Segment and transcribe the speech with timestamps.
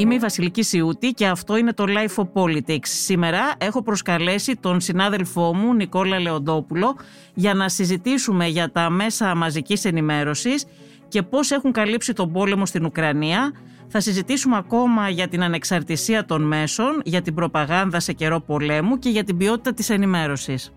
[0.00, 2.86] Είμαι η Βασιλική Σιούτη και αυτό είναι το Life of Politics.
[2.86, 6.96] Σήμερα έχω προσκαλέσει τον συνάδελφό μου Νικόλα Λεοντόπουλο
[7.34, 10.66] για να συζητήσουμε για τα μέσα μαζικής ενημέρωσης
[11.08, 13.52] και πώς έχουν καλύψει τον πόλεμο στην Ουκρανία.
[13.88, 19.08] Θα συζητήσουμε ακόμα για την ανεξαρτησία των μέσων, για την προπαγάνδα σε καιρό πολέμου και
[19.08, 20.72] για την ποιότητα της ενημέρωσης.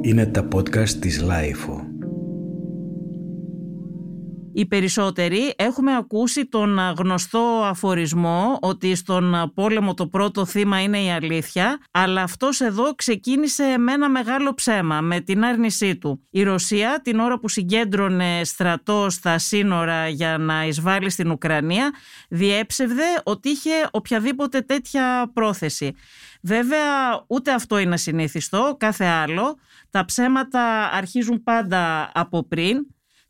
[0.00, 1.85] Είναι τα podcast της Life.
[4.58, 11.10] Οι περισσότεροι έχουμε ακούσει τον γνωστό αφορισμό ότι στον πόλεμο το πρώτο θύμα είναι η
[11.10, 16.26] αλήθεια, αλλά αυτός εδώ ξεκίνησε με ένα μεγάλο ψέμα, με την άρνησή του.
[16.30, 21.94] Η Ρωσία την ώρα που συγκέντρωνε στρατό στα σύνορα για να εισβάλλει στην Ουκρανία,
[22.28, 25.94] διέψευδε ότι είχε οποιαδήποτε τέτοια πρόθεση.
[26.42, 26.80] Βέβαια
[27.26, 29.56] ούτε αυτό είναι συνήθιστο, κάθε άλλο.
[29.90, 32.86] Τα ψέματα αρχίζουν πάντα από πριν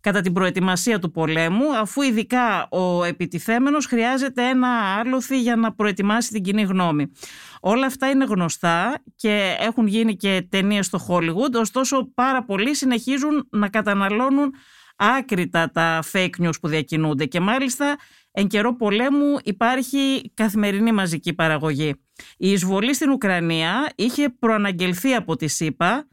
[0.07, 6.31] κατά την προετοιμασία του πολέμου, αφού ειδικά ο επιτιθέμενος χρειάζεται ένα άλοθη για να προετοιμάσει
[6.31, 7.13] την κοινή γνώμη.
[7.61, 13.49] Όλα αυτά είναι γνωστά και έχουν γίνει και ταινίες στο Hollywood, ωστόσο πάρα πολλοί συνεχίζουν
[13.51, 14.55] να καταναλώνουν
[14.97, 17.97] άκρητα τα fake news που διακινούνται και μάλιστα
[18.33, 21.95] εν καιρό πολέμου υπάρχει καθημερινή μαζική παραγωγή.
[22.37, 26.07] Η εισβολή στην Ουκρανία είχε προαναγγελθεί από τη ΣΥΠΑ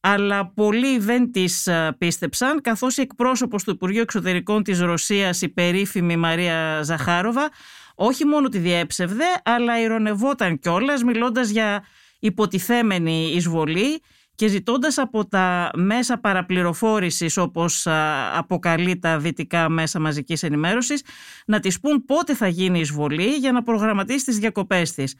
[0.00, 5.48] αλλά πολλοί δεν τις ε, πίστεψαν καθώς η εκπρόσωπος του Υπουργείου Εξωτερικών της Ρωσίας η
[5.48, 7.50] περίφημη Μαρία Ζαχάροβα
[7.94, 11.84] όχι μόνο τη διέψευδε αλλά ηρωνευόταν κιόλας μιλώντας για
[12.18, 14.02] υποτιθέμενη εισβολή
[14.34, 17.92] και ζητώντας από τα μέσα παραπληροφόρησης όπως ε,
[18.34, 21.02] αποκαλεί τα δυτικά μέσα μαζικής ενημέρωσης
[21.46, 25.14] να της πούν πότε θα γίνει η εισβολή για να προγραμματίσει τις διακοπές της.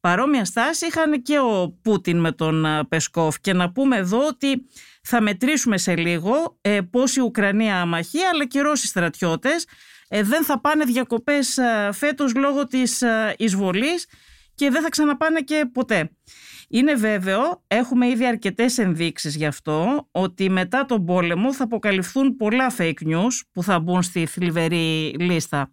[0.00, 4.66] Παρόμοια στάση είχαν και ο Πούτιν με τον Πεσκόφ και να πούμε εδώ ότι
[5.02, 9.66] θα μετρήσουμε σε λίγο ε, πώς η Ουκρανία αμαχεί αλλά και οι Ρώσοι στρατιώτες
[10.08, 13.02] ε, δεν θα πάνε διακοπές ε, φέτος λόγω της
[13.36, 14.06] εισβολής
[14.54, 16.10] και δεν θα ξαναπάνε και ποτέ.
[16.68, 22.74] Είναι βέβαιο, έχουμε ήδη αρκετές ενδείξεις γι' αυτό, ότι μετά τον πόλεμο θα αποκαλυφθούν πολλά
[22.78, 25.70] fake news που θα μπουν στη θλιβερή λίστα.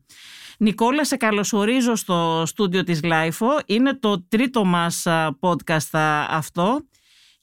[0.57, 3.47] Νικόλα, σε καλωσορίζω στο στούντιο της LiFO.
[3.65, 5.03] Είναι το τρίτο μας
[5.39, 5.99] podcast
[6.29, 6.81] αυτό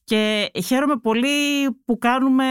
[0.05, 2.45] και χαίρομαι πολύ που κάνουμε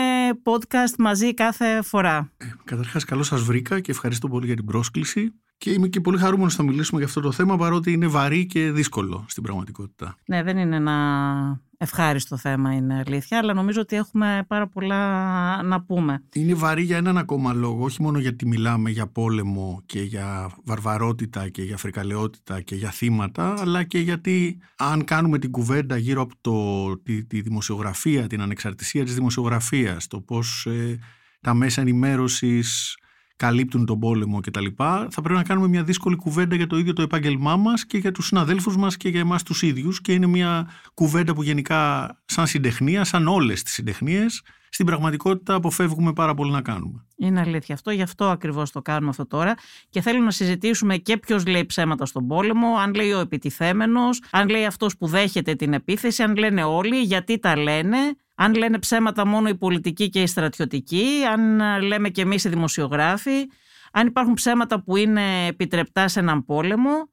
[0.43, 2.31] podcast μαζί κάθε φορά.
[2.37, 5.33] Ε, καταρχάς, καλώς σας βρήκα και ευχαριστώ πολύ για την πρόσκληση.
[5.59, 8.71] Και είμαι και πολύ χαρούμενος να μιλήσουμε για αυτό το θέμα παρότι είναι βαρύ και
[8.71, 10.15] δύσκολο στην πραγματικότητα.
[10.25, 15.81] Ναι, δεν είναι ένα ευχάριστο θέμα είναι αλήθεια, αλλά νομίζω ότι έχουμε πάρα πολλά να
[15.81, 16.23] πούμε.
[16.33, 21.49] Είναι βαρύ για έναν ακόμα λόγο, όχι μόνο γιατί μιλάμε για πόλεμο και για βαρβαρότητα
[21.49, 26.33] και για φρικαλαιότητα και για θύματα, αλλά και γιατί αν κάνουμε την κουβέντα γύρω από
[26.41, 30.99] το, τη, τη δημοσιογραφία, την ανεξαρτησία της δημοσιογραφίας, το πώς ε,
[31.41, 32.97] τα μέσα ενημέρωσης
[33.39, 34.65] καλύπτουν τον πόλεμο κτλ.
[35.09, 38.11] Θα πρέπει να κάνουμε μια δύσκολη κουβέντα για το ίδιο το επάγγελμά μας και για
[38.11, 40.01] τους συναδέλφους μας και για εμάς τους ίδιους.
[40.01, 46.13] Και είναι μια κουβέντα που γενικά, σαν συντεχνία, σαν όλες τις συντεχνίες, στην πραγματικότητα αποφεύγουμε
[46.13, 47.05] πάρα πολύ να κάνουμε.
[47.17, 49.55] Είναι αλήθεια αυτό, γι' αυτό ακριβώς το κάνουμε αυτό τώρα.
[49.89, 54.49] Και θέλω να συζητήσουμε και ποιος λέει ψέματα στον πόλεμο, αν λέει ο επιτιθέμενος, αν
[54.49, 57.97] λέει αυτός που δέχεται την επίθεση, αν λένε όλοι, γιατί τα λένε
[58.41, 62.49] αν λένε ψέματα μόνο οι πολιτικοί και οι στρατιωτικοί, αν ε, λέμε και εμείς οι
[62.49, 63.49] δημοσιογράφοι,
[63.91, 67.09] αν υπάρχουν ψέματα που είναι επιτρεπτά σε έναν πόλεμο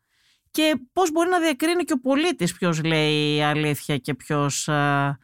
[0.50, 4.68] και πώς μπορεί να διακρίνει και ο πολίτης ποιος λέει αλήθεια και ποιος...
[4.68, 5.18] Ε,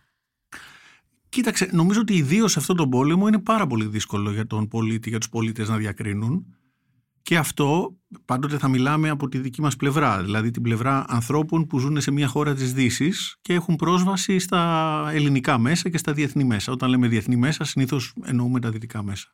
[1.29, 5.09] Κοίταξε, νομίζω ότι ιδίως σε αυτόν τον πόλεμο είναι πάρα πολύ δύσκολο για τον πολίτη,
[5.09, 6.57] για τους πολίτες να διακρίνουν.
[7.33, 11.79] Και αυτό πάντοτε θα μιλάμε από τη δική μας πλευρά, δηλαδή την πλευρά ανθρώπων που
[11.79, 16.45] ζουν σε μια χώρα της δύσης και έχουν πρόσβαση στα ελληνικά μέσα και στα διεθνή
[16.45, 16.73] μέσα.
[16.73, 19.29] Όταν λέμε διεθνή μέσα συνήθως εννοούμε τα δυτικά μέσα.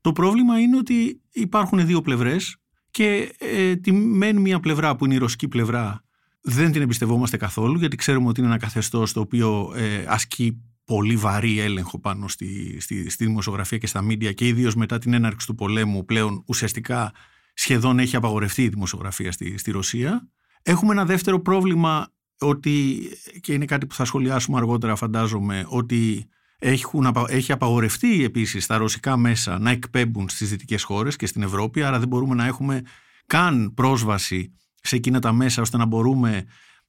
[0.00, 2.56] Το πρόβλημα είναι ότι υπάρχουν δύο πλευρές
[2.90, 6.04] και ε, τη μένει μια πλευρά που είναι η ρωσική πλευρά
[6.40, 11.16] δεν την εμπιστευόμαστε καθόλου γιατί ξέρουμε ότι είναι ένα καθεστώς το οποίο ε, ασκεί πολύ
[11.16, 15.46] βαρύ έλεγχο πάνω στη, στη, στη δημοσιογραφία και στα μίντια και ιδίως μετά την έναρξη
[15.46, 17.12] του πολέμου πλέον ουσιαστικά
[17.54, 20.28] σχεδόν έχει απαγορευτεί η δημοσιογραφία στη, στη Ρωσία.
[20.62, 22.98] Έχουμε ένα δεύτερο πρόβλημα ότι,
[23.40, 26.28] και είναι κάτι που θα σχολιάσουμε αργότερα φαντάζομαι, ότι
[26.58, 31.82] έχουν, έχει απαγορευτεί επίσης τα ρωσικά μέσα να εκπέμπουν στις δυτικές χώρες και στην Ευρώπη,
[31.82, 32.82] άρα δεν μπορούμε να έχουμε
[33.26, 36.44] καν πρόσβαση σε εκείνα τα μέσα ώστε να μπορούμε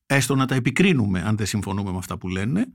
[0.05, 2.67] έστω να τα επικρίνουμε αν δεν συμφωνούμε με αυτά που λένε.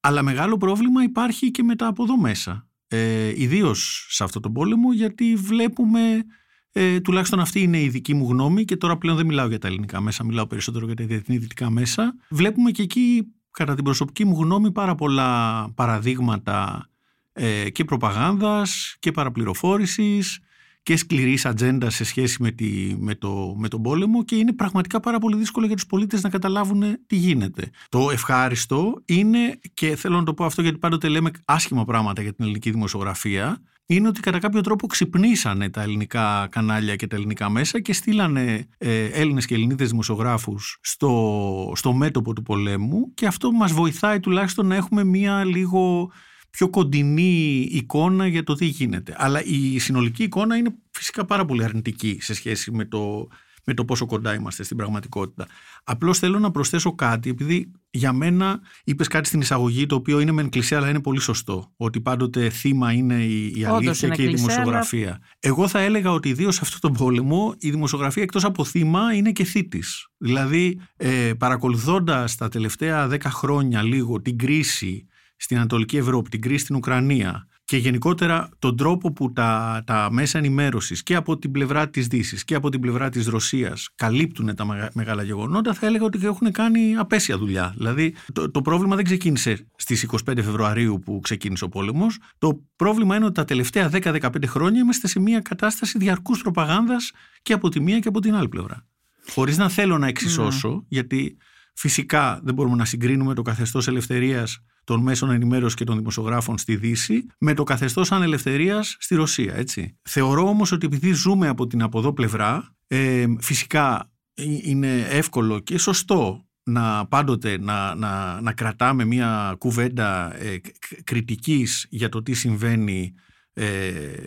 [0.00, 2.68] Αλλά μεγάλο πρόβλημα υπάρχει και μετά από εδώ μέσα.
[2.88, 6.24] Ε, Ιδίως σε αυτό τον πόλεμο, γιατί βλέπουμε,
[6.72, 9.68] ε, τουλάχιστον αυτή είναι η δική μου γνώμη, και τώρα πλέον δεν μιλάω για τα
[9.68, 12.14] ελληνικά μέσα, μιλάω περισσότερο για τα διεθνή δυτικά μέσα.
[12.28, 16.88] Βλέπουμε και εκεί, κατά την προσωπική μου γνώμη, πάρα πολλά παραδείγματα
[17.32, 20.40] ε, και προπαγάνδας και παραπληροφόρησης
[20.82, 25.00] και σκληρής ατζέντα σε σχέση με, τη, με, το, με τον πόλεμο και είναι πραγματικά
[25.00, 27.70] πάρα πολύ δύσκολο για τους πολίτες να καταλάβουν τι γίνεται.
[27.88, 32.32] Το ευχάριστο είναι, και θέλω να το πω αυτό γιατί πάντοτε λέμε άσχημα πράγματα για
[32.32, 37.50] την ελληνική δημοσιογραφία, είναι ότι κατά κάποιο τρόπο ξυπνήσανε τα ελληνικά κανάλια και τα ελληνικά
[37.50, 43.52] μέσα και στείλανε ε, Έλληνες και Ελληνίδες δημοσιογράφους στο, στο μέτωπο του πολέμου και αυτό
[43.52, 46.10] μας βοηθάει τουλάχιστον να έχουμε μία λίγο
[46.50, 49.14] πιο κοντινή εικόνα για το τι γίνεται.
[49.16, 53.28] Αλλά η συνολική εικόνα είναι φυσικά πάρα πολύ αρνητική σε σχέση με το,
[53.64, 55.46] με το πόσο κοντά είμαστε στην πραγματικότητα.
[55.84, 60.32] Απλώς θέλω να προσθέσω κάτι, επειδή για μένα είπες κάτι στην εισαγωγή το οποίο είναι
[60.32, 61.72] μεν κλεισέ αλλά είναι πολύ σωστό.
[61.76, 65.20] Ότι πάντοτε θύμα είναι η, η αλήθεια και η δημοσιογραφία.
[65.40, 69.32] Εγώ θα έλεγα ότι ιδίως σε αυτόν τον πόλεμο η δημοσιογραφία εκτός από θύμα είναι
[69.32, 70.08] και θήτης.
[70.16, 75.06] Δηλαδή ε, παρακολουθώντας τα τελευταία δέκα χρόνια λίγο την κρίση
[75.40, 80.38] στην Ανατολική Ευρώπη, την κρίση στην Ουκρανία και γενικότερα τον τρόπο που τα, τα μέσα
[80.38, 84.90] ενημέρωσης και από την πλευρά της Δύσης και από την πλευρά της Ρωσίας καλύπτουν τα
[84.92, 87.74] μεγάλα γεγονότα, θα έλεγα ότι έχουν κάνει απέσια δουλειά.
[87.76, 92.18] Δηλαδή, το, το πρόβλημα δεν ξεκίνησε στις 25 Φεβρουαρίου που ξεκίνησε ο πόλεμος.
[92.38, 97.12] Το πρόβλημα είναι ότι τα τελευταία 10-15 χρόνια είμαστε σε μια κατάσταση διαρκούς προπαγάνδας
[97.42, 98.86] και από τη μία και από την άλλη πλευρά.
[99.28, 100.84] Χωρίς να θέλω να εξισώσω, mm.
[100.88, 101.36] γιατί
[101.80, 106.76] φυσικά δεν μπορούμε να συγκρίνουμε το καθεστώς ελευθερίας των μέσων ενημέρωσης και των δημοσιογράφων στη
[106.76, 109.54] Δύση με το καθεστώς ανελευθερίας στη Ρωσία.
[109.54, 109.98] Έτσι.
[110.02, 115.58] Θεωρώ όμως ότι επειδή ζούμε από την από εδώ πλευρά, ε, φυσικά ε, είναι εύκολο
[115.58, 120.60] και σωστό να πάντοτε να, να, να κρατάμε μια κουβέντα ε,
[121.04, 123.14] κριτικής για το τι συμβαίνει
[123.52, 123.66] ε,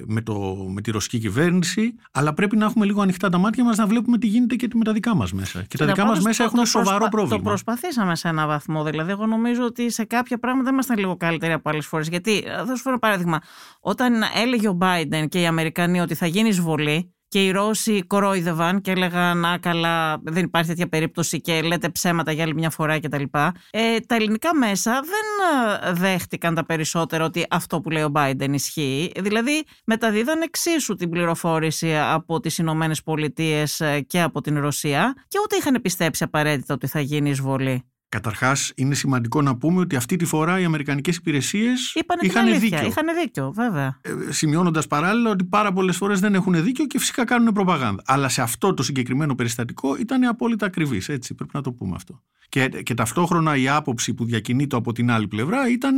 [0.05, 0.33] με, το,
[0.69, 4.17] με τη ρωσική κυβέρνηση, αλλά πρέπει να έχουμε λίγο ανοιχτά τα μάτια μας να βλέπουμε
[4.17, 5.63] τι γίνεται και με τα δικά μας μέσα.
[5.63, 7.37] Και τα δικά μας μέσα έχουν σοβαρό πρόβλημα.
[7.37, 8.83] Το προσπαθήσαμε σε έναν βαθμό.
[8.83, 12.07] Δηλαδή, εγώ νομίζω ότι σε κάποια πράγματα ήμασταν λίγο καλύτεροι από άλλες φορές.
[12.07, 13.39] Γιατί, θα σου φέρω παράδειγμα,
[13.79, 18.81] όταν έλεγε ο Biden και οι Αμερικανοί ότι θα γίνει εισβολή, και οι Ρώσοι κορόιδευαν
[18.81, 22.99] και έλεγαν να καλά δεν υπάρχει τέτοια περίπτωση και λέτε ψέματα για άλλη μια φορά
[22.99, 23.23] κτλ.
[23.69, 28.49] Ε, τα ελληνικά μέσα δεν ε, δέχτηκαν τα περισσότερα ότι αυτό που λέει ο Biden
[28.49, 29.11] ισχύει.
[29.19, 35.39] Δηλαδή μεταδίδαν εξίσου την πληροφόρηση από τις Ηνωμένες Πολιτείες ε, και από την Ρωσία και
[35.43, 37.92] ούτε είχαν πιστέψει απαραίτητα ότι θα γίνει εισβολή.
[38.13, 42.85] Καταρχάς, είναι σημαντικό να πούμε ότι αυτή τη φορά οι Αμερικανικές υπηρεσίες είχαν δίκιο.
[42.85, 43.99] Είχαν δίκιο, βέβαια.
[44.01, 48.01] Ε, Σημειώνοντας παράλληλα ότι πάρα πολλές φορές δεν έχουν δίκιο και φυσικά κάνουν προπαγάνδα.
[48.05, 51.09] Αλλά σε αυτό το συγκεκριμένο περιστατικό ήταν απόλυτα ακριβής.
[51.09, 52.21] Έτσι, πρέπει να το πούμε αυτό.
[52.49, 55.95] Και, και ταυτόχρονα η άποψη που διακινείται από την άλλη πλευρά ήταν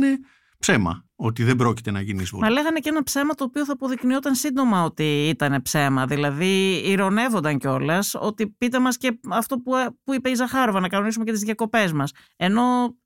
[0.58, 1.04] ψέμα.
[1.18, 2.42] Ότι δεν πρόκειται να γίνει εισβολή.
[2.42, 6.06] Μα λέγανε και ένα ψέμα το οποίο θα αποδεικνύονταν σύντομα ότι ήταν ψέμα.
[6.06, 9.72] Δηλαδή, ηρωνεύονταν κιόλας ότι πείτε μας και αυτό που,
[10.04, 12.12] που είπε η Ζαχάροβα, να κανονίσουμε και τις διακοπές μας.
[12.36, 12.96] Ενώ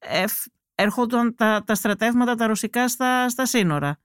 [0.74, 3.98] έρχονταν τα, τα στρατεύματα τα ρωσικά στα, στα σύνορα.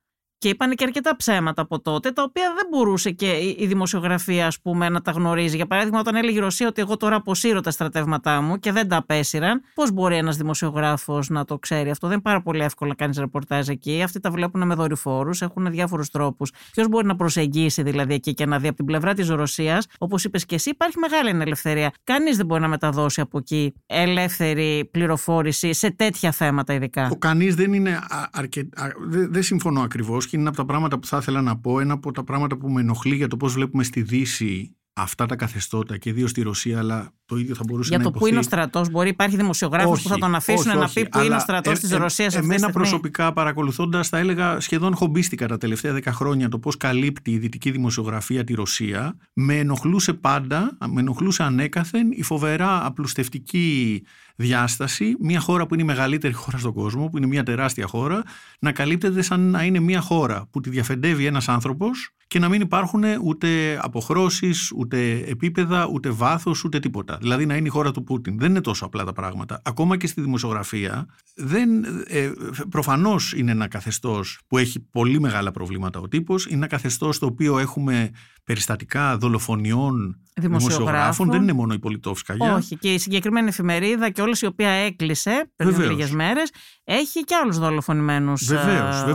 [0.46, 3.28] Και είπαν και αρκετά ψέματα από τότε, τα οποία δεν μπορούσε και
[3.58, 5.56] η δημοσιογραφία ας πούμε, να τα γνωρίζει.
[5.56, 8.88] Για παράδειγμα, όταν έλεγε η Ρωσία ότι εγώ τώρα αποσύρω τα στρατεύματά μου και δεν
[8.88, 12.90] τα απέσυραν, πώς μπορεί ένας δημοσιογράφος να το ξέρει αυτό; Δεν είναι πάρα πολύ εύκολο
[12.90, 14.02] να κάνεις ρεπορτάζ εκεί.
[14.04, 16.52] Αυτοί τα βλέπουν με δορυφόρους, έχουν διάφορους τρόπους.
[16.72, 20.24] Ποιος μπορεί να προσεγγίσει δηλαδή εκεί και να δει από την πλευρά της Ρωσίας, όπως
[20.24, 21.92] είπες και εσύ, υπάρχει μεγάλη ελευθερία.
[22.04, 27.10] Κανείς δεν μπορεί να μεταδώσει από εκεί ελεύθερη πληροφόρηση σε τέτοια θέματα ειδικά.
[27.12, 28.00] Ο κανείς δεν είναι
[28.32, 28.92] αρκετά.
[29.08, 31.80] Δεν συμφωνώ ακριβώς και είναι από τα πράγματα που θα ήθελα να πω.
[31.80, 35.36] Ένα από τα πράγματα που με ενοχλεί για το πώς βλέπουμε στη Δύση αυτά τα
[35.36, 38.28] καθεστώτα και ιδίως στη Ρωσία, αλλά το ίδιο θα μπορούσε για να Για το που
[38.28, 41.36] είναι ο στρατός, μπορεί υπάρχει δημοσιογράφος που θα τον αφήσουν όχι, να πει που είναι
[41.36, 42.36] ο στρατός ε, της ε, Ρωσίας.
[42.36, 47.32] Ε, εμένα προσωπικά παρακολουθώντας, θα έλεγα σχεδόν χομπίστηκα τα τελευταία δέκα χρόνια το πώς καλύπτει
[47.32, 49.18] η δυτική δημοσιογραφία τη Ρωσία.
[49.34, 54.04] Με ενοχλούσε πάντα, με ενοχλούσε ανέκαθεν η φοβερά απλουστευτική
[54.36, 58.24] διάσταση, μια χώρα που είναι η μεγαλύτερη χώρα στον κόσμο, που είναι μια τεράστια χώρα,
[58.60, 62.62] να καλύπτεται σαν να είναι μια χώρα που τη διαφεντεύει ένας άνθρωπος και να μην
[62.62, 67.18] υπάρχουν ούτε αποχρώσεις, ούτε επίπεδα, ούτε βάθος, ούτε τίποτα.
[67.22, 68.40] Δηλαδή να είναι η χώρα του Πούτιν.
[68.40, 69.62] Δεν είναι τόσο απλά τα πράγματα.
[69.64, 72.32] Ακόμα και στη δημοσιογραφία, δεν, ε,
[72.70, 76.46] προφανώς είναι ένα καθεστώς που έχει πολύ μεγάλα προβλήματα ο τύπος.
[76.46, 78.12] Είναι ένα καθεστώς το οποίο έχουμε
[78.46, 81.30] περιστατικά δολοφονιών δημοσιογράφων.
[81.30, 82.36] Δεν είναι μόνο η Πολιτόφσκα.
[82.56, 82.78] Όχι.
[82.78, 86.52] Και η συγκεκριμένη εφημερίδα και όλες η οποία έκλεισε πριν λίγες μέρες
[86.84, 88.52] έχει και άλλους δολοφονημένους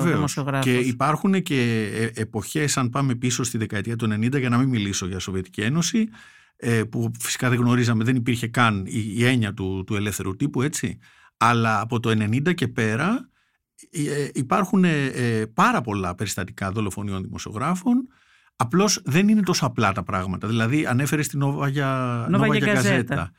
[0.02, 0.64] δημοσιογράφους.
[0.64, 4.68] Και υπάρχουν και ε, εποχές, αν πάμε πίσω στη δεκαετία του 90, για να μην
[4.68, 6.08] μιλήσω για Σοβιετική Ένωση,
[6.56, 10.98] ε, που φυσικά δεν γνωρίζαμε, δεν υπήρχε καν η, έννοια του, του ελεύθερου τύπου, έτσι.
[11.36, 13.28] Αλλά από το 90 και πέρα
[13.90, 14.84] ε, υπάρχουν
[15.54, 18.08] πάρα πολλά περιστατικά δολοφονιών δημοσιογράφων
[18.62, 20.48] Απλώς δεν είναι τόσο απλά τα πράγματα.
[20.48, 23.32] Δηλαδή, ανέφερες στην Νόβαγια Γκαζέτα.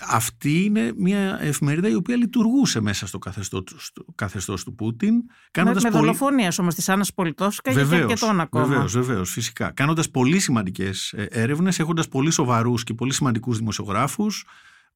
[0.00, 5.14] αυτή είναι μια εφημερίδα η οποία λειτουργούσε μέσα στο καθεστώς, στο καθεστώς του Πούτιν.
[5.50, 6.06] Κάνοντας με, με πολύ...
[6.06, 8.66] δολοφονίες όμως της Άννας Πολιτόσκα και αρκετών ακόμα.
[8.66, 9.70] Βεβαίως, βεβαίως, φυσικά.
[9.70, 14.44] Κάνοντας πολύ σημαντικές ε, έρευνες, έχοντας πολύ σοβαρούς και πολύ σημαντικούς δημοσιογράφους.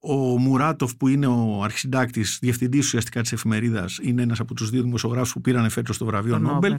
[0.02, 4.82] Ο Μουράτοφ που είναι ο αρχισυντάκτης, διευθυντής ουσιαστικά της εφημερίδας, είναι ένας από τους δύο
[4.82, 6.76] δημοσιογράφους που πήραν φέτος το βραβείο Νόμπελ.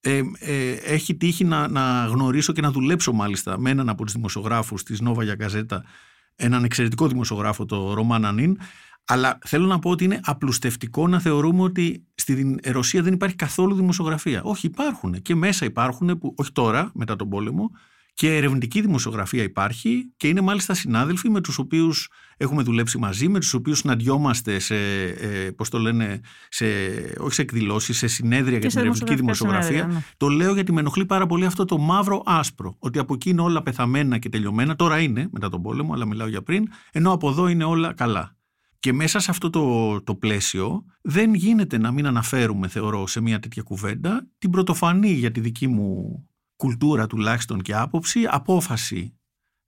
[0.00, 4.12] Ε, ε, έχει τύχει να, να γνωρίσω και να δουλέψω μάλιστα με έναν από τους
[4.12, 5.84] δημοσιογράφους της Νόβα για Γκαζέτα
[6.38, 8.58] έναν εξαιρετικό δημοσιογράφο, το Ρωμάν Ανίν,
[9.04, 13.74] αλλά θέλω να πω ότι είναι απλουστευτικό να θεωρούμε ότι στην Ρωσία δεν υπάρχει καθόλου
[13.74, 14.42] δημοσιογραφία.
[14.42, 17.70] Όχι, υπάρχουν και μέσα υπάρχουν, που, όχι τώρα, μετά τον πόλεμο,
[18.18, 23.38] και ερευνητική δημοσιογραφία υπάρχει και είναι μάλιστα συνάδελφοι με τους οποίους έχουμε δουλέψει μαζί, με
[23.38, 26.66] τους οποίους συναντιόμαστε σε, ε, πώς το λένε, σε,
[27.18, 29.86] όχι σε εκδηλώσεις, σε συνέδρια για την ερευνητική δημοσιογραφία.
[29.86, 30.02] Ναι.
[30.16, 33.40] Το λέω γιατί με ενοχλεί πάρα πολύ αυτό το μαύρο άσπρο, ότι από εκεί είναι
[33.40, 37.28] όλα πεθαμένα και τελειωμένα, τώρα είναι μετά τον πόλεμο, αλλά μιλάω για πριν, ενώ από
[37.28, 38.36] εδώ είναι όλα καλά.
[38.78, 43.38] Και μέσα σε αυτό το, το πλαίσιο δεν γίνεται να μην αναφέρουμε, θεωρώ, σε μια
[43.38, 46.22] τέτοια κουβέντα την πρωτοφανή για τη δική μου
[46.58, 49.18] κουλτούρα τουλάχιστον και άποψη, απόφαση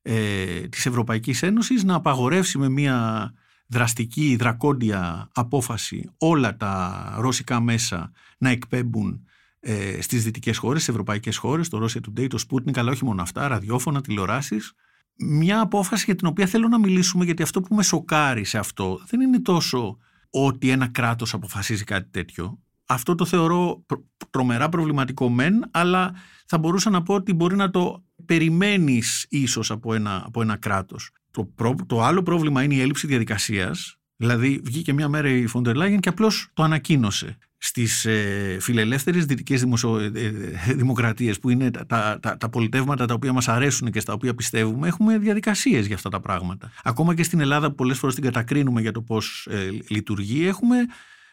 [0.02, 3.32] ε, της Ευρωπαϊκής Ένωσης να απαγορεύσει με μια
[3.66, 9.24] δραστική, δρακόντια απόφαση όλα τα ρώσικα μέσα να εκπέμπουν
[9.60, 13.22] ε, στις δυτικές χώρες, στις ευρωπαϊκές χώρες, το Russia Today, το Sputnik, αλλά όχι μόνο
[13.22, 14.72] αυτά, ραδιόφωνα, τηλεοράσεις.
[15.16, 19.00] Μια απόφαση για την οποία θέλω να μιλήσουμε, γιατί αυτό που με σοκάρει σε αυτό
[19.06, 19.98] δεν είναι τόσο
[20.30, 22.58] ότι ένα κράτος αποφασίζει κάτι τέτοιο
[22.90, 23.84] αυτό το θεωρώ
[24.30, 26.14] τρομερά προβληματικό μεν, αλλά
[26.46, 31.10] θα μπορούσα να πω ότι μπορεί να το περιμένεις ίσως από ένα, από ένα κράτος.
[31.30, 31.50] Το,
[31.86, 36.08] το άλλο πρόβλημα είναι η έλλειψη διαδικασίας, δηλαδή βγήκε μια μέρα η Φοντερ Λάγεν και
[36.08, 42.36] απλώς το ανακοίνωσε στις ε, φιλελεύθερες δυτικές δημοσιο, ε, ε, δημοκρατίες που είναι τα, τα,
[42.36, 46.20] τα, πολιτεύματα τα οποία μας αρέσουν και στα οποία πιστεύουμε έχουμε διαδικασίες για αυτά τα
[46.20, 46.70] πράγματα.
[46.82, 50.76] Ακόμα και στην Ελλάδα που πολλές φορές την κατακρίνουμε για το πώς ε, λειτουργεί έχουμε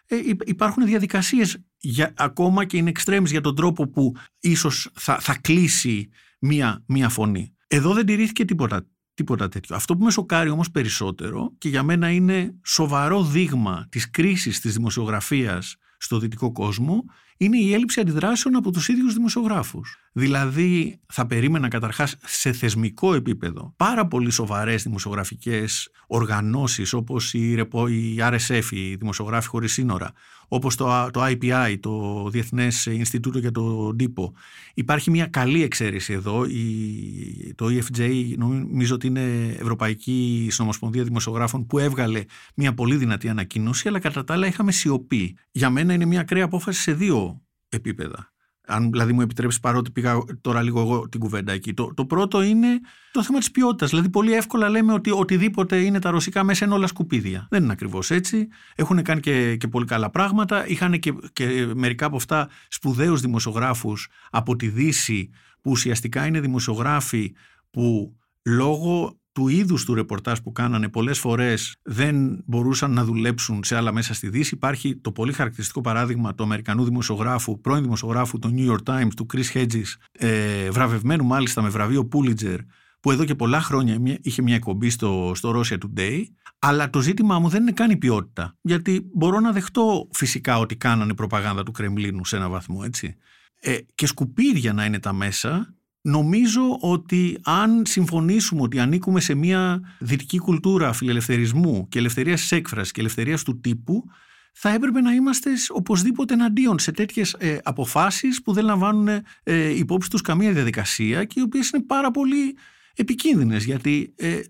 [0.08, 5.38] ε, υπάρχουν διαδικασίες για, ακόμα και είναι extremes για τον τρόπο που ίσως θα, θα
[5.42, 6.10] κλείσει
[6.40, 7.56] μία, μία φωνή.
[7.68, 9.76] Εδώ δεν τηρήθηκε τίποτα, τίποτα τέτοιο.
[9.76, 14.74] Αυτό που με σοκάρει όμως περισσότερο και για μένα είναι σοβαρό δείγμα της κρίσης της
[14.74, 17.04] δημοσιογραφίας στο δυτικό κόσμο
[17.38, 19.98] είναι η έλλειψη αντιδράσεων από τους ίδιους δημοσιογράφους.
[20.12, 27.52] Δηλαδή θα περίμενα καταρχάς σε θεσμικό επίπεδο πάρα πολύ σοβαρές δημοσιογραφικές οργανώσεις όπως η,
[27.90, 30.12] η RSF, η Δημοσιογράφη Χωρίς Σύνορα,
[30.48, 34.34] όπως το, το IPI, το Διεθνές Ινστιτούτο για το Τύπο.
[34.74, 41.80] Υπάρχει μια καλή εξαίρεση εδώ, η, το EFJ νομίζω ότι είναι Ευρωπαϊκή Συνομοσπονδία Δημοσιογράφων που
[41.80, 42.24] έβγαλε
[42.56, 45.38] μια πολύ δυνατή ανακοίνωση, αλλά κατά τα άλλα είχαμε σιωπή.
[45.52, 48.32] Για μένα είναι μια ακραία απόφαση σε δύο επίπεδα.
[48.68, 51.74] Αν δηλαδή μου επιτρέψεις, παρότι πήγα τώρα λίγο εγώ την κουβέντα εκεί.
[51.74, 52.80] Το, το πρώτο είναι
[53.12, 53.90] το θέμα της ποιότητας.
[53.90, 57.48] Δηλαδή, πολύ εύκολα λέμε ότι οτιδήποτε είναι τα ρωσικά μέσα είναι όλα σκουπίδια.
[57.50, 58.48] Δεν είναι ακριβώς έτσι.
[58.76, 60.68] Έχουν κάνει και, και πολύ καλά πράγματα.
[60.68, 65.30] Είχαν και, και μερικά από αυτά σπουδαίους δημοσιογράφους από τη Δύση,
[65.62, 67.34] που ουσιαστικά είναι δημοσιογράφοι
[67.70, 73.76] που λόγω του είδους του ρεπορτάζ που κάνανε πολλές φορές δεν μπορούσαν να δουλέψουν σε
[73.76, 74.56] άλλα μέσα στη Δύση.
[74.56, 79.26] Υπάρχει το πολύ χαρακτηριστικό παράδειγμα του Αμερικανού δημοσιογράφου, πρώην δημοσιογράφου του New York Times, του
[79.34, 82.58] Chris Hedges, ε, βραβευμένου μάλιστα με βραβείο Pulitzer,
[83.00, 86.22] που εδώ και πολλά χρόνια είχε μια εκπομπή στο, στο Russia Today,
[86.60, 88.56] αλλά το ζήτημά μου δεν είναι καν η ποιότητα.
[88.62, 93.16] Γιατί μπορώ να δεχτώ φυσικά ότι κάνανε προπαγάνδα του Κρεμλίνου σε ένα βαθμό, έτσι.
[93.60, 95.76] Ε, και σκουπίδια να είναι τα μέσα,
[96.08, 102.92] Νομίζω ότι αν συμφωνήσουμε ότι ανήκουμε σε μια δυτική κουλτούρα φιλελευθερισμού και ελευθερίας της έκφρασης
[102.92, 104.04] και ελευθερίας του τύπου,
[104.52, 109.08] θα έπρεπε να είμαστε οπωσδήποτε εναντίον σε τέτοιες ε, αποφάσεις που δεν λαμβάνουν
[109.44, 112.56] ε, υπόψη τους καμία διαδικασία και οι οποίες είναι πάρα πολύ
[112.98, 114.42] επικίνδυνες γιατί ε, ε,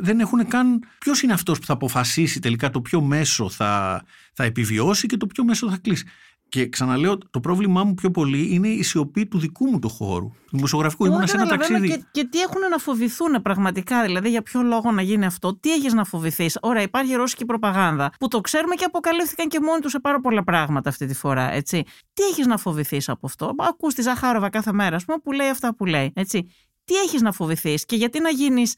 [0.00, 4.44] δεν έχουν καν ποιος είναι αυτός που θα αποφασίσει τελικά το ποιο μέσο θα, θα
[4.44, 6.04] επιβιώσει και το ποιο μέσο θα κλείσει.
[6.48, 10.28] Και ξαναλέω, το πρόβλημά μου πιο πολύ είναι η σιωπή του δικού μου του χώρου.
[10.28, 11.04] Του δημοσιογραφικού.
[11.04, 11.88] Ήμουν σε ένα ταξίδι.
[11.88, 15.72] Και, και τι έχουν να φοβηθούν πραγματικά, δηλαδή για ποιο λόγο να γίνει αυτό, τι
[15.72, 16.58] έχεις να φοβηθείς.
[16.60, 20.44] Ωραία, υπάρχει ρώσικη προπαγάνδα, που το ξέρουμε και αποκαλύφθηκαν και μόνοι τους σε πάρα πολλά
[20.44, 21.52] πράγματα αυτή τη φορά.
[21.52, 21.84] Έτσι.
[22.12, 25.74] Τι έχεις να φοβηθείς από αυτό; Ακούς τη Ζαχάροβα κάθε μέρα, πούμε, που λέει αυτά
[25.74, 26.12] που λέει.
[26.14, 26.46] Έτσι.
[26.84, 28.74] Τι έχεις να φοβηθείς και γιατί να γίνεις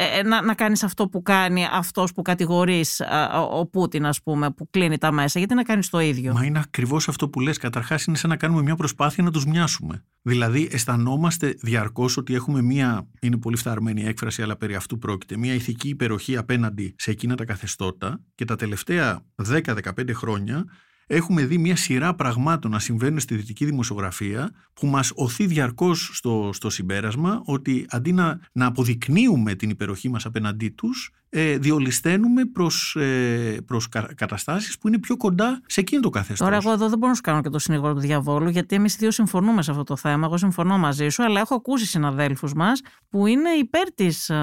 [0.00, 3.02] ε, ε, να, να κάνεις αυτό που κάνει αυτός που κατηγορείς
[3.50, 5.38] ο Πούτιν ας πούμε που κλείνει τα μέσα.
[5.38, 7.58] Γιατί να κάνεις το ίδιο; Μα είναι ακριβώς αυτό που λες.
[7.58, 10.04] Καταρχάς είναι σαν να κάνουμε μια προσπάθεια να τους μοιάσουμε.
[10.22, 15.54] Δηλαδή αισθανόμαστε διαρκώς ότι έχουμε μια είναι πολύ φθαρμένη έκφραση αλλά περί αυτού πρόκειται μια
[15.54, 20.64] ηθική υπεροχή απέναντι σε εκείνα τα καθεστώτα και τα τελευταία 10-15 χρόνια
[21.10, 26.50] έχουμε δει μια σειρά πραγμάτων να συμβαίνουν στη δυτική δημοσιογραφία που μας οθεί διαρκώς στο,
[26.52, 32.96] στο συμπέρασμα ότι αντί να, να αποδεικνύουμε την υπεροχή μας απέναντί τους ε, διολυσταίνουμε προς,
[32.96, 36.48] ε, προς καταστάσεις που είναι πιο κοντά σε εκείνο το καθεστώς.
[36.48, 38.96] Τώρα εγώ εδώ δεν μπορώ να σου κάνω και το συνήγορο του διαβόλου γιατί εμείς
[38.96, 42.80] δύο συμφωνούμε σε αυτό το θέμα, εγώ συμφωνώ μαζί σου αλλά έχω ακούσει συναδέλφους μας
[43.08, 44.36] που είναι υπέρ της α,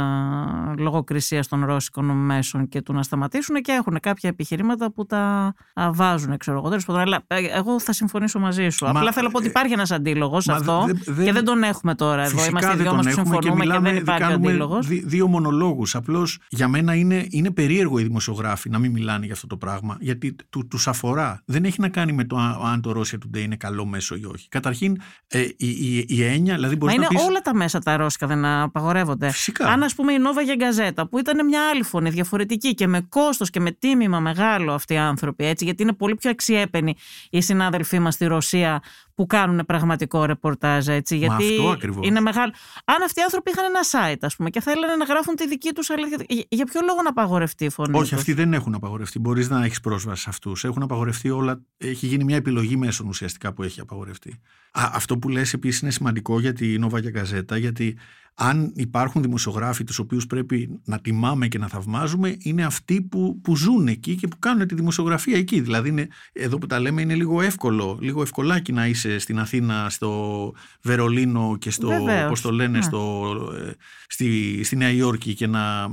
[0.78, 5.92] λογοκρισίας των ρώσικων μέσων και του να σταματήσουν και έχουν κάποια επιχειρήματα που τα α,
[5.94, 7.00] βάζουν ξέρω εγώ.
[7.00, 8.86] Αλλά ε, εγώ θα συμφωνήσω μαζί σου.
[8.86, 10.86] Μα, Απλά θέλω να πω ότι ε, υπάρχει ένας αντίλογος αυτό
[11.24, 12.46] και δεν τον έχουμε τώρα εδώ.
[12.46, 14.88] Είμαστε δύο μας που συμφωνούμε και, και δεν υπάρχει αντίλογος.
[14.88, 15.96] Δύο μονολόγους.
[15.96, 19.98] Απλώς για μένα είναι, είναι περίεργο οι δημοσιογράφοι να μην μιλάνε για αυτό το πράγμα,
[20.00, 21.42] γιατί του τους αφορά.
[21.46, 24.48] Δεν έχει να κάνει με το αν το Russia Today είναι καλό μέσο ή όχι.
[24.48, 26.56] Καταρχήν, ε, η, η, η έννοια.
[26.56, 27.24] Δηλαδή Μα είναι πεις...
[27.24, 29.32] όλα τα μέσα τα ρώσικα δεν απαγορεύονται.
[29.32, 29.68] Φυσικά.
[29.68, 33.50] Αν, ας πούμε, η Νόβα Γεγκαζέτα, που ήταν μια άλλη φωνή, διαφορετική και με κόστος
[33.50, 36.96] και με τίμημα μεγάλο αυτοί οι άνθρωποι, έτσι, γιατί είναι πολύ πιο αξιέπαινοι
[37.30, 38.82] οι συνάδελφοί μας στη Ρωσία
[39.16, 40.88] που κάνουν πραγματικό ρεπορτάζ.
[40.88, 42.08] Έτσι, γιατί αυτό ακριβώς.
[42.08, 42.54] είναι μεγάλο.
[42.86, 45.72] Αν αυτοί οι άνθρωποι είχαν ένα site, ας πούμε, και θέλανε να γράφουν τη δική
[45.72, 46.18] τους αλήθεια.
[46.50, 47.98] Για ποιο λόγο να απαγορευτεί η φωνή.
[47.98, 49.20] Όχι, τους; αυτοί δεν έχουν απαγορευτεί.
[49.20, 50.64] Μπορείς να έχεις πρόσβαση σε αυτούς.
[50.64, 51.62] Έχουν απαγορευτεί όλα.
[51.78, 54.40] Έχει γίνει μια επιλογή μέσων ουσιαστικά που έχει απαγορευτεί.
[54.72, 57.98] Α, αυτό που λες επίσης είναι σημαντικό για τη Νόβα και Γκαζέτα, γιατί
[58.38, 63.56] αν υπάρχουν δημοσιογράφοι τους οποίους πρέπει να τιμάμε και να θαυμάζουμε, είναι αυτοί που, που
[63.56, 65.62] ζουν εκεί και που κάνουν τη δημοσιογραφία εκεί.
[65.62, 69.90] Δηλαδή, είναι, εδώ που τα λέμε, είναι λίγο εύκολο, λίγο ευκολάκι να είσαι στην Αθήνα,
[69.90, 71.92] στο Βερολίνο και στο,
[72.28, 72.84] πώς το λένε, ναι.
[72.84, 73.32] στο,
[73.68, 73.72] ε,
[74.16, 75.88] στη, στη Νέα Υόρκη και να...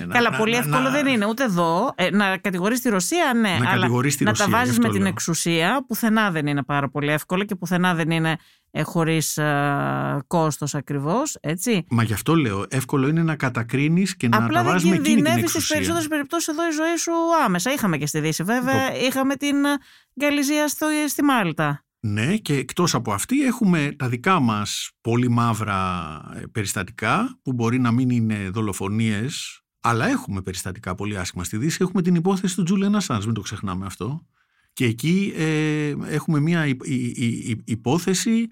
[0.00, 1.92] Ε, Καλά, να, πολύ εύκολο να, δεν είναι ούτε εδώ.
[1.94, 5.00] Ε, να κατηγορείς τη Ρωσία, ναι, να αλλά τη να Ρωσία, τα βάζεις με την
[5.00, 5.08] λέω.
[5.08, 8.36] εξουσία, πουθενά δεν είναι πάρα πολύ εύκολο και πουθενά δεν είναι
[8.70, 11.84] ε, χωρίς ε, κόστος ακριβώς, έτσι.
[11.90, 15.04] Μα γι' αυτό λέω, εύκολο είναι να κατακρίνεις και Απλά να τα βάζεις με εκείνη
[15.04, 15.60] την κινδυνεύεις εξουσία.
[15.60, 17.12] στις περισσότερες περιπτώσεις εδώ η ζωή σου
[17.44, 17.72] άμεσα.
[17.72, 19.78] Είχαμε και στη Δύση βέβαια, είχαμε την ε,
[20.20, 21.84] Γκαλιζία στο, στη Μάλτα.
[22.00, 27.78] Ναι και εκτός από αυτή έχουμε τα δικά μας πολύ μαύρα ε, περιστατικά που μπορεί
[27.78, 31.78] να μην είναι δολοφονίες αλλά έχουμε περιστατικά πολύ άσχημα στη Δύση.
[31.80, 34.26] Έχουμε την υπόθεση του Τζούλιαν Ασάνς, μην το ξεχνάμε αυτό.
[34.72, 38.48] Και εκεί ε, έχουμε μια υ- υ- υ- υπόθεση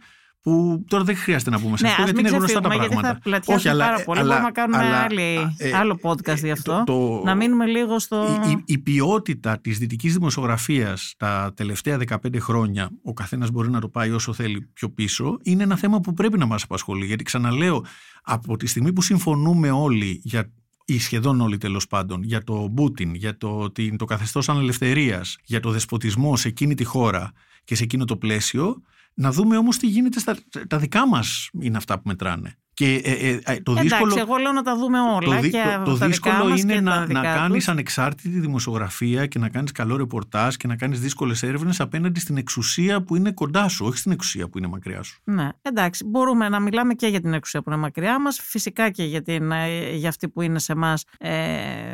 [0.49, 2.69] που τώρα δεν χρειάζεται να πούμε σε Ναι, αυτό ας γιατί μην είναι γνωστά τα
[2.69, 3.21] ξεφύγουμε γιατί πράγματα.
[3.23, 4.19] θα πλατιάσουμε αλλά- πάρα πολύ.
[4.19, 6.83] αλλά- Μπορούμε να κάνουμε αλλά, άλλη- ε, άλλο podcast γι' αυτό.
[6.87, 8.40] το- να μείνουμε λίγο στο...
[8.46, 13.81] η, η, η ποιότητα της δυτικής δημοσιογραφίας τα τελευταία 15 χρόνια, ο καθένας μπορεί να
[13.81, 17.07] το πάει όσο θέλει πιο πίσω, είναι ένα θέμα που πρέπει να μας απασχολεί.
[17.07, 17.85] Γιατί ξαναλέω,
[18.23, 20.53] από τη στιγμή που συμφωνούμε όλοι για
[20.85, 25.61] ή σχεδόν όλοι τέλος πάντων, για το Πούτιν, για το, την, το καθεστώς ανελευθερίας, για
[25.61, 27.33] το δεσποτισμό σε εκείνη τη χώρα
[27.64, 28.83] και σε εκείνο το πλαίσιο,
[29.20, 30.37] να δούμε όμως τι γίνεται στα
[30.68, 32.57] τα δικά μας είναι αυτά που μετράνε.
[32.74, 35.35] Και ε, ε, ε, το δύσκολο, Εντάξει, εγώ λέω να τα δούμε όλα.
[35.35, 37.28] το, δι- και το, το τα δικά δύσκολο μας είναι και τα να, δικά να
[37.31, 37.38] τους.
[37.40, 42.37] κάνεις ανεξάρτητη δημοσιογραφία και να κάνεις καλό ρεπορτάζ και να κάνεις δύσκολες έρευνες απέναντι στην
[42.37, 45.20] εξουσία που είναι κοντά σου, όχι στην εξουσία που είναι μακριά σου.
[45.24, 49.04] Ναι, εντάξει, μπορούμε να μιλάμε και για την εξουσία που είναι μακριά μας, φυσικά και
[49.04, 51.31] για, την, ε, για αυτή που είναι σε εμά ε,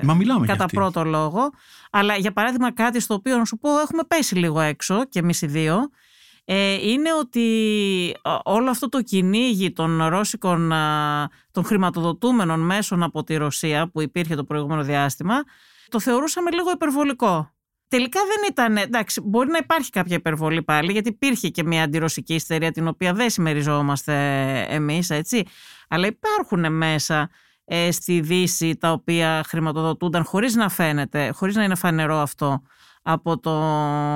[0.03, 0.77] Μα μιλάμε για κατά αυτή.
[0.77, 1.51] πρώτο λόγο.
[1.91, 5.43] Αλλά για παράδειγμα κάτι στο οποίο να σου πω έχουμε πέσει λίγο έξω και εμείς
[5.43, 5.79] οι δύο, ε,
[6.83, 7.41] είναι ότι
[8.23, 14.01] ε, όλο αυτό το κυνήγι των ρώσικων, α, των χρηματοδοτούμενων μέσων από τη Ρωσία που
[14.01, 15.35] υπήρχε το προηγούμενο διάστημα,
[15.89, 17.49] το θεωρούσαμε λίγο υπερβολικό.
[17.89, 22.35] Τελικά δεν ήταν, εντάξει, μπορεί να υπάρχει κάποια υπερβολή πάλι, γιατί υπήρχε και μια αντιρωσική
[22.35, 24.15] ιστερία την οποία δεν συμμεριζόμαστε
[24.69, 25.47] εμείς, έτσι.
[25.89, 27.31] Αλλά υπάρχουν μέσα
[27.65, 32.63] ε, στη Δύση τα οποία χρηματοδοτούνταν χωρίς να φαίνεται, χωρίς να είναι φανερό αυτό
[33.03, 33.53] από το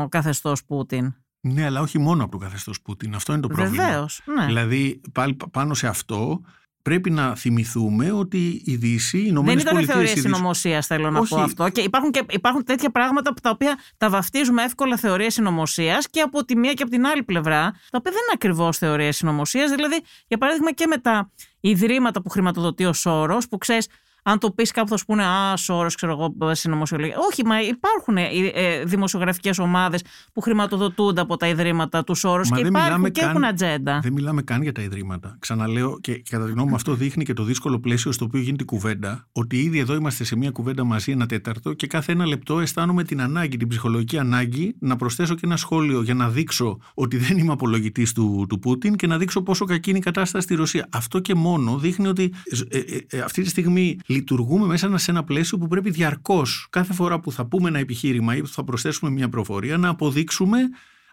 [0.09, 1.15] καθεστώς Πούτιν.
[1.53, 3.15] Ναι, αλλά όχι μόνο από το καθεστώς Πούτιν.
[3.15, 3.85] Αυτό είναι το πρόβλημα.
[3.85, 4.47] Βεβαίως, ναι.
[4.47, 6.41] Δηλαδή, πάλι πάνω σε αυτό,
[6.83, 10.87] πρέπει να θυμηθούμε ότι η Δύση, οι Δεν Ηνωμένες ήταν Πολιτείες, θεωρία η Δύση- συνωμοσίας,
[10.87, 11.35] θέλω να Όχι.
[11.35, 11.69] πω αυτό.
[11.69, 16.21] Και υπάρχουν, και υπάρχουν τέτοια πράγματα που τα οποία τα βαφτίζουμε εύκολα θεωρία συνωμοσίας και
[16.21, 19.71] από τη μία και από την άλλη πλευρά, τα οποία δεν είναι ακριβώς θεωρία συνωμοσίας.
[19.71, 21.31] Δηλαδή, για παράδειγμα, και με τα
[21.61, 23.89] ιδρύματα που χρηματοδοτεί ο Σόρος, που ξέρεις,
[24.31, 27.17] αν το πεις κάπου θα σου πούνε Α, Σόρο, ξέρω εγώ, συνωμοσιολογία.
[27.31, 32.57] Όχι, μα υπάρχουν ε, ε, δημοσιογραφικές ομάδες που χρηματοδοτούνται από τα ιδρύματα του Σόρο Μα
[32.57, 34.01] και δεν υπάρχουν μιλάμε και καν- έχουν ατζέντα.
[34.03, 35.37] Δεν μιλάμε καν για τα ιδρύματα.
[35.39, 38.63] Ξαναλέω και κατά τη γνώμη μου αυτό δείχνει και το δύσκολο πλαίσιο στο οποίο γίνεται
[38.63, 39.27] η κουβέντα.
[39.33, 43.05] Ότι ήδη εδώ είμαστε σε μια κουβέντα μαζί ένα τέταρτο και κάθε ένα λεπτό αισθάνομαι
[43.05, 47.39] την ανάγκη, την ψυχολογική ανάγκη να προσθέσω και ένα σχόλιο για να δείξω ότι δεν
[47.39, 50.89] είμαι απολογητής του, του Πούτιν και να δείξω πόσο κακή είναι η κατάσταση στη Ρωσία.
[50.93, 52.33] Αυτό και μόνο δείχνει ότι
[52.71, 56.93] ε, ε, ε, αυτή τη στιγμή λειτουργούμε μέσα σε ένα πλαίσιο που πρέπει διαρκώς κάθε
[56.93, 60.59] φορά που θα πούμε ένα επιχείρημα ή που θα προσθέσουμε μια προφορία να αποδείξουμε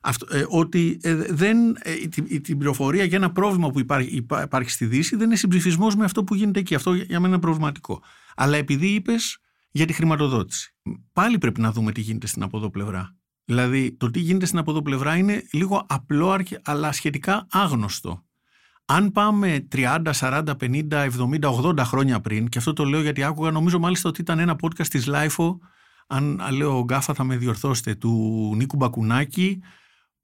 [0.02, 4.44] αυτό, ε, ότι ε, δεν, ε, την, την πληροφορία για ένα πρόβλημα που υπάρχει, υπά-
[4.44, 6.76] υπάρχει στη Δύση δεν είναι συμψηφισμός με αυτό που γίνεται εκεί.
[6.76, 8.02] Αυτό για για μένα είναι προβληματικό.
[8.36, 9.38] Αλλά επειδή είπες
[9.72, 10.76] για τη χρηματοδότηση,
[11.14, 13.16] πάλι πρέπει να δούμε τι γίνεται στην αποδοπλευρά.
[13.46, 18.25] Δηλαδή, το τι γίνεται στην αποδοπλευρά είναι λίγο απλό αρκε- αλλά σχετικά άγνωστο.
[18.86, 23.52] Αν πάμε 30, 40, 50, 70, 80 χρόνια πριν, και αυτό το λέω γιατί άκουγα,
[23.52, 25.58] νομίζω μάλιστα ότι ήταν ένα podcast της LiFO,
[26.08, 29.62] αν λέω γκάφα θα με διορθώσετε, του Νίκου Μπακουνάκη,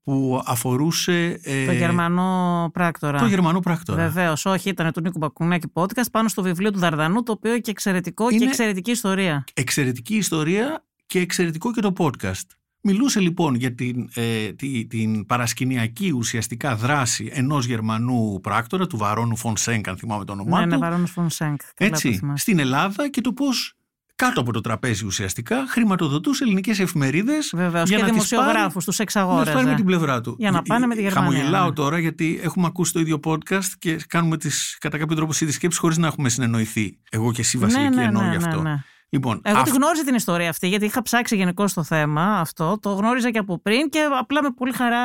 [0.04, 1.40] που αφορούσε.
[1.44, 3.20] Ε, το Γερμανό πράκτορα.
[3.20, 4.02] Το Γερμανό πράκτορα.
[4.02, 7.72] Βεβαίως, όχι, ήταν του Νίκου Μπακουνάκη podcast πάνω στο βιβλίο του Δαρδανού, το οποίο και
[7.72, 9.44] εξαιρετικό Είναι και εξαιρετική ιστορία.
[9.54, 12.61] Εξαιρετική ιστορία και εξαιρετικό και το podcast.
[12.84, 19.36] Μιλούσε λοιπόν για την, ε, την, την παρασκηνιακή ουσιαστικά δράση ενός Γερμανού πράκτορα, του Βαρόνου
[19.36, 20.70] Φονσέγκ, αν θυμάμαι το όνομά ναι, του.
[20.70, 21.56] Ναι, Βαρόνου Φονσέγκ.
[21.78, 23.76] Έτσι, στην Ελλάδα και το πώς
[24.16, 29.50] κάτω από το τραπέζι ουσιαστικά χρηματοδοτούσε ελληνικές εφημερίδες Βεβαίως, για και να δημοσιογράφους, τους εξαγόραζε.
[29.50, 30.36] Να πάρει με την πλευρά του.
[30.40, 31.32] Για να πάνε με τη Γερμανία.
[31.32, 31.74] Χαμογελάω ναι.
[31.74, 35.80] τώρα γιατί έχουμε ακούσει το ίδιο podcast και κάνουμε τις, κατά κάποιο τρόπο τις σκέψεις
[35.80, 36.98] χωρίς να έχουμε συνεννοηθεί.
[37.12, 38.64] Εγώ και εσύ Βασιλική ναι, ναι, εννοώ ναι, γι' αυτό.
[39.12, 39.26] Ναι, ναι.
[39.28, 39.64] Λοιπόν, Εγώ αυ...
[39.64, 42.78] τη γνώριζα την ιστορία αυτή, γιατί είχα ψάξει γενικώ το θέμα αυτό.
[42.82, 45.00] Το γνώριζα και από πριν και απλά με πολύ χαρά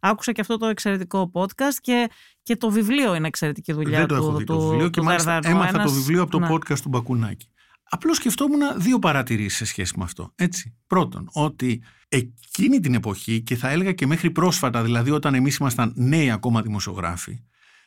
[0.00, 2.10] άκουσα και αυτό το εξαιρετικό podcast και,
[2.42, 5.38] και το βιβλίο είναι εξαιρετική δουλειά Δεν το έχω του, δει το βιβλίο και μάλιστα
[5.42, 5.84] έμαθα ένας...
[5.84, 6.48] το βιβλίο από το ναι.
[6.50, 7.46] podcast του Μπακουνάκη.
[7.94, 10.32] Απλώς σκεφτόμουν δύο παρατηρήσεις σε σχέση με αυτό.
[10.34, 10.76] Έτσι.
[10.86, 15.92] Πρώτον, ότι εκείνη την εποχή και θα έλεγα και μέχρι πρόσφατα, δηλαδή όταν εμείς ήμασταν
[15.96, 17.42] νέοι ακόμα δημοσιογράφοι,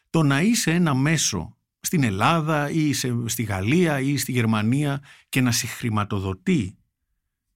[0.09, 5.41] το να είσαι ένα μέσο στην Ελλάδα ή σε, στη Γαλλία ή στη Γερμανία και
[5.41, 6.77] να συγχρηματοδοτεί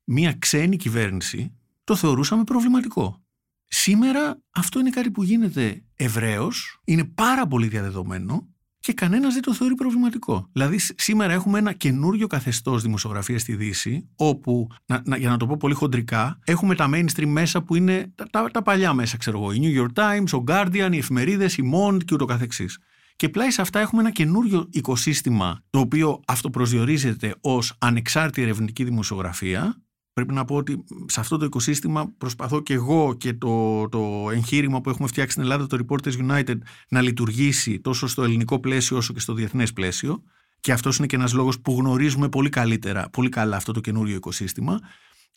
[0.04, 3.22] μία ξένη κυβέρνηση, το θεωρούσαμε προβληματικό.
[3.68, 8.48] Σήμερα αυτό είναι κάτι που γίνεται ευρέως, είναι πάρα πολύ διαδεδομένο
[8.80, 10.50] και κανένας δεν το θεωρεί προβληματικό.
[10.52, 15.48] Δηλαδή σήμερα έχουμε ένα καινούριο καθεστώς δημοσιογραφίας στη Δύση όπου, να, να, για να το
[15.48, 19.38] πω πολύ χοντρικά, έχουμε τα mainstream μέσα που είναι τα, τα, τα παλιά μέσα, ξέρω
[19.38, 22.80] εγώ, η New York Times, ο Guardian, οι εφημερίδες, η Mond και ούτω καθεξής.
[23.20, 29.82] Και πλάι σε αυτά έχουμε ένα καινούριο οικοσύστημα το οποίο αυτοπροσδιορίζεται ως ανεξάρτητη ερευνητική δημοσιογραφία
[30.14, 34.82] Πρέπει να πω ότι σε αυτό το οικοσύστημα προσπαθώ και εγώ και το, το εγχείρημα
[34.82, 36.58] που έχουμε φτιάξει στην Ελλάδα, το Reporters United,
[36.90, 40.24] να λειτουργήσει τόσο στο ελληνικό πλαίσιο όσο και στο διεθνές πλαίσιο.
[40.60, 44.16] Και αυτός είναι και ένας λόγος που γνωρίζουμε πολύ καλύτερα, πολύ καλά αυτό το καινούριο
[44.16, 44.80] οικοσύστημα.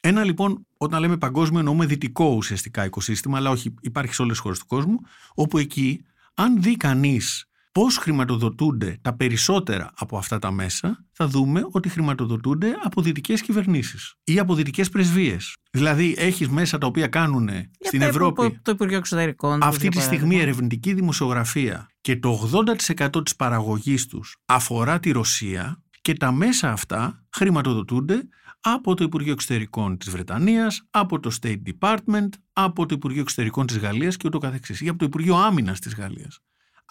[0.00, 4.42] Ένα λοιπόν, όταν λέμε παγκόσμιο, εννοούμε δυτικό ουσιαστικά οικοσύστημα, αλλά όχι, υπάρχει σε όλες τις
[4.42, 5.00] χώρες του κόσμου,
[5.34, 11.66] όπου εκεί, αν δει κανείς πώς χρηματοδοτούνται τα περισσότερα από αυτά τα μέσα, θα δούμε
[11.70, 15.56] ότι χρηματοδοτούνται από δυτικές κυβερνήσεις ή από δυτικές πρεσβείες.
[15.70, 17.48] Δηλαδή έχεις μέσα τα οποία κάνουν
[17.80, 19.62] στην Ευρώπη το Υπουργείο Εξωτερικών.
[19.62, 22.50] αυτή τη στιγμή ερευνητική δημοσιογραφία και το
[22.98, 28.28] 80% της παραγωγής τους αφορά τη Ρωσία και τα μέσα αυτά χρηματοδοτούνται
[28.60, 33.78] από το Υπουργείο Εξωτερικών της Βρετανίας, από το State Department, από το Υπουργείο Εξωτερικών της
[33.78, 36.38] Γαλλίας και ούτω καθεξής ή από το Υπουργείο Άμυνας της Γαλλίας.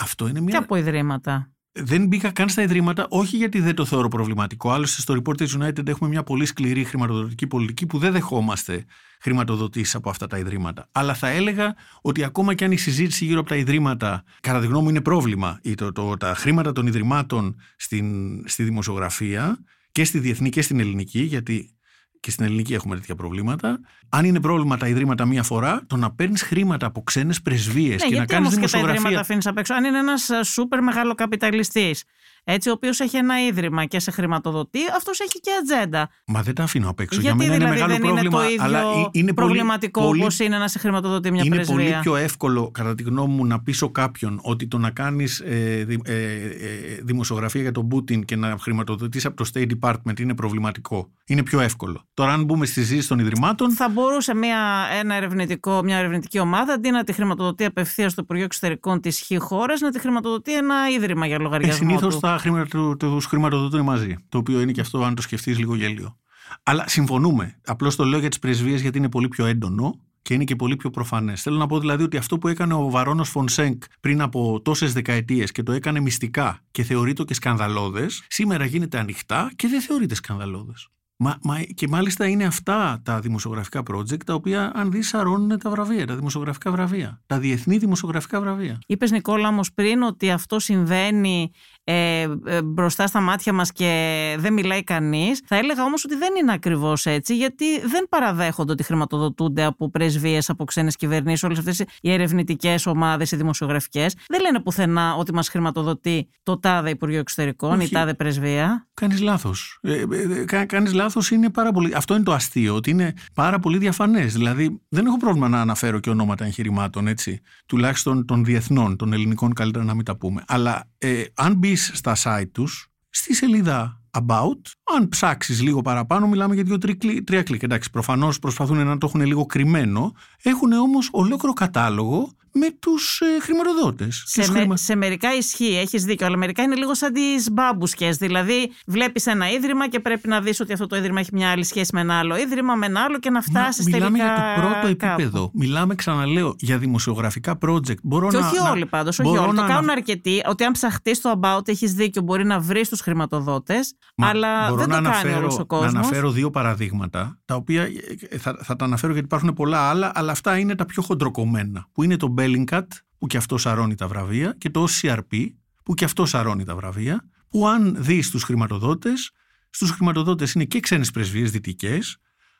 [0.01, 0.51] Αυτό είναι μια...
[0.51, 4.71] Και από ιδρύματα; Δεν μπήκα καν στα ιδρύματα, όχι γιατί δεν το θεωρώ προβληματικό.
[4.71, 8.85] Άλλωστε, στο Reporters United έχουμε μια πολύ σκληρή χρηματοδοτική πολιτική που δεν δεχόμαστε
[9.19, 10.87] χρηματοδοτήσεις από αυτά τα ιδρύματα.
[10.91, 14.67] Αλλά θα έλεγα ότι ακόμα και αν η συζήτηση γύρω από τα ιδρύματα, κατά τη
[14.67, 18.07] γνώμη μου, είναι πρόβλημα, ή το, το, τα χρήματα των ιδρυμάτων στην,
[18.47, 19.59] στη δημοσιογραφία
[19.91, 21.75] και στη διεθνή και στην ελληνική, γιατί
[22.21, 23.79] και στην ελληνική έχουμε τέτοια προβλήματα.
[24.09, 28.09] Αν είναι πρόβλημα τα ιδρύματα μία φορά, το να παίρνεις χρήματα από ξένες πρεσβείες ναι,
[28.09, 28.95] και να κάνεις δημοσιογραφία.
[28.95, 29.73] Και τα ιδρύματα αφήνεις απ' έξω.
[29.73, 31.95] Αν είναι ένας σούπερ μεγάλο καπιταλιστή,
[32.43, 36.09] έτσι, ο οποίος έχει ένα ίδρυμα και σε χρηματοδοτεί, αυτός έχει και ατζέντα.
[36.25, 37.21] Μα δεν τα αφήνω απ' έξω.
[37.21, 38.43] Γιατί Για μένα δηλαδή είναι μεγάλο δεν πρόβλημα.
[38.43, 41.81] είναι το ίδιο αλλά είναι προβληματικό πολύ, όπως είναι να σε χρηματοδοτεί μια είναι πρεσβεία;
[41.81, 45.39] Είναι πολύ πιο εύκολο, κατά τη γνώμη μου, να πείσω κάποιον ότι το να κάνεις
[45.39, 50.19] ε, δη, ε, ε, δημοσιογραφία για τον Πούτιν και να χρηματοδοτήσει από το State Department
[50.19, 51.11] είναι προβληματικό.
[51.25, 52.07] Είναι πιο εύκολο.
[52.13, 53.71] Τώρα, αν μπούμε στη συζήτηση των ιδρυμάτων.
[53.71, 58.45] Θα μπορούσε μια, ένα ερευνητικό, μια ερευνητική ομάδα αντί να τη χρηματοδοτεί απευθείας στο Υπουργείο
[58.45, 61.85] Εξωτερικών της χ χώρας, να τη χρηματοδοτεί ένα ίδρυμα για λογαριασμό.
[61.85, 64.15] Ε, Συνήθως τα χρηματο, του χρηματοδοτούν μαζί.
[64.29, 66.17] Το οποίο είναι και αυτό, αν το σκεφτείς, λίγο γέλιο.
[66.63, 67.59] Αλλά συμφωνούμε.
[67.65, 70.75] Απλώς το λέω για τις πρεσβείες γιατί είναι πολύ πιο έντονο και είναι και πολύ
[70.75, 71.41] πιο προφανές.
[71.41, 75.51] Θέλω να πω δηλαδή ότι αυτό που έκανε ο Βαρόνος Φονσέγκ πριν από τόσες δεκαετίες
[75.51, 80.89] και το έκανε μυστικά και θεωρείται και σκανδαλώδες, σήμερα γίνεται ανοιχτά και δεν θεωρείται σκανδαλώδες.
[81.23, 85.69] Μα, μα, και μάλιστα είναι αυτά τα δημοσιογραφικά project τα οποία αν δεις σαρώνουν τα
[85.69, 88.79] βραβεία, τα δημοσιογραφικά βραβεία, τα διεθνή δημοσιογραφικά βραβεία.
[88.87, 91.51] Είπες Νικόλα όμως πριν ότι αυτό συμβαίνει
[91.83, 95.41] ε, ε, μπροστά στα μάτια μας και δεν μιλάει κανείς.
[95.45, 100.49] Θα έλεγα όμως ότι δεν είναι ακριβώς έτσι γιατί δεν παραδέχονται ότι χρηματοδοτούνται από πρεσβείες,
[100.49, 104.15] από ξένες κυβερνήσεις, όλες αυτές οι ερευνητικές ομάδες, οι δημοσιογραφικές.
[104.27, 107.85] Δεν λένε πουθενά ότι μας χρηματοδοτεί το τάδε Υπουργείο Εξωτερικών, Όχι.
[107.85, 108.87] η τάδε πρεσβεία.
[108.93, 109.79] Κάνεις λάθος.
[109.81, 111.93] Ε, ε, κα, κάνεις λάθος είναι πάρα πολύ...
[111.95, 114.33] Αυτό είναι το αστείο, ότι είναι πάρα πολύ διαφανές.
[114.33, 117.41] Δηλαδή δεν έχω πρόβλημα να αναφέρω και ονόματα εγχειρημάτων, έτσι.
[117.65, 120.43] Τουλάχιστον των διεθνών, των ελληνικών καλύτερα να μην τα πούμε.
[120.47, 124.61] Αλλά ε, αν μπει στα site τους, στη σελίδα About,
[124.95, 127.63] αν ψάξεις λίγο παραπάνω, μιλάμε για δύο-τρία κλικ.
[127.63, 130.13] Εντάξει, προφανώς προσπαθούν να το έχουν λίγο κρυμμένο.
[130.43, 134.23] Έχουν όμως ολόκληρο κατάλογο με τους ε, χρηματοδότες.
[134.25, 138.17] Σε, με, σε μερικά ισχύει, έχεις δίκιο, αλλά μερικά είναι λίγο σαν τις μπάμπουσκες.
[138.17, 141.63] Δηλαδή, βλέπεις ένα ίδρυμα και πρέπει να δεις ότι αυτό το ίδρυμα έχει μια άλλη
[141.63, 144.09] σχέση με ένα άλλο ίδρυμα, με ένα άλλο και να φτάσεις τελικά.
[144.09, 145.51] Μιλάμε για το πρώτο επίπεδο.
[145.53, 148.01] Μιλάμε, ξαναλέω, για δημοσιογραφικά project.
[148.03, 149.55] Μπορώ και να, όχι όλοι πάντως, όχι όλοι.
[149.55, 150.41] Το κάνουν αρκετοί.
[150.45, 153.95] Ότι αν ψαχτείς το about, έχεις δίκιο, μπορεί να βρεις τους χρηματοδότες.
[154.15, 155.93] Αλλά δεν το κάνει όλος ο κόσμος.
[155.93, 157.83] Να αναφέρω δύο παραδείγματα, τα οποία
[158.29, 161.87] ε, θα, θα τα αναφέρω γιατί υπάρχουν πολλά άλλα, αλλά αυτά είναι τα πιο χοντροκομμένα.
[161.91, 165.45] Που είναι το Bellingcat, που και αυτός σαρώνει τα βραβεία, και το OCRP,
[165.83, 169.31] που και αυτός σαρώνει τα βραβεία, που αν δεις τους χρηματοδότες,
[169.69, 172.17] στους χρηματοδότες είναι και ξένες πρεσβείες δυτικές,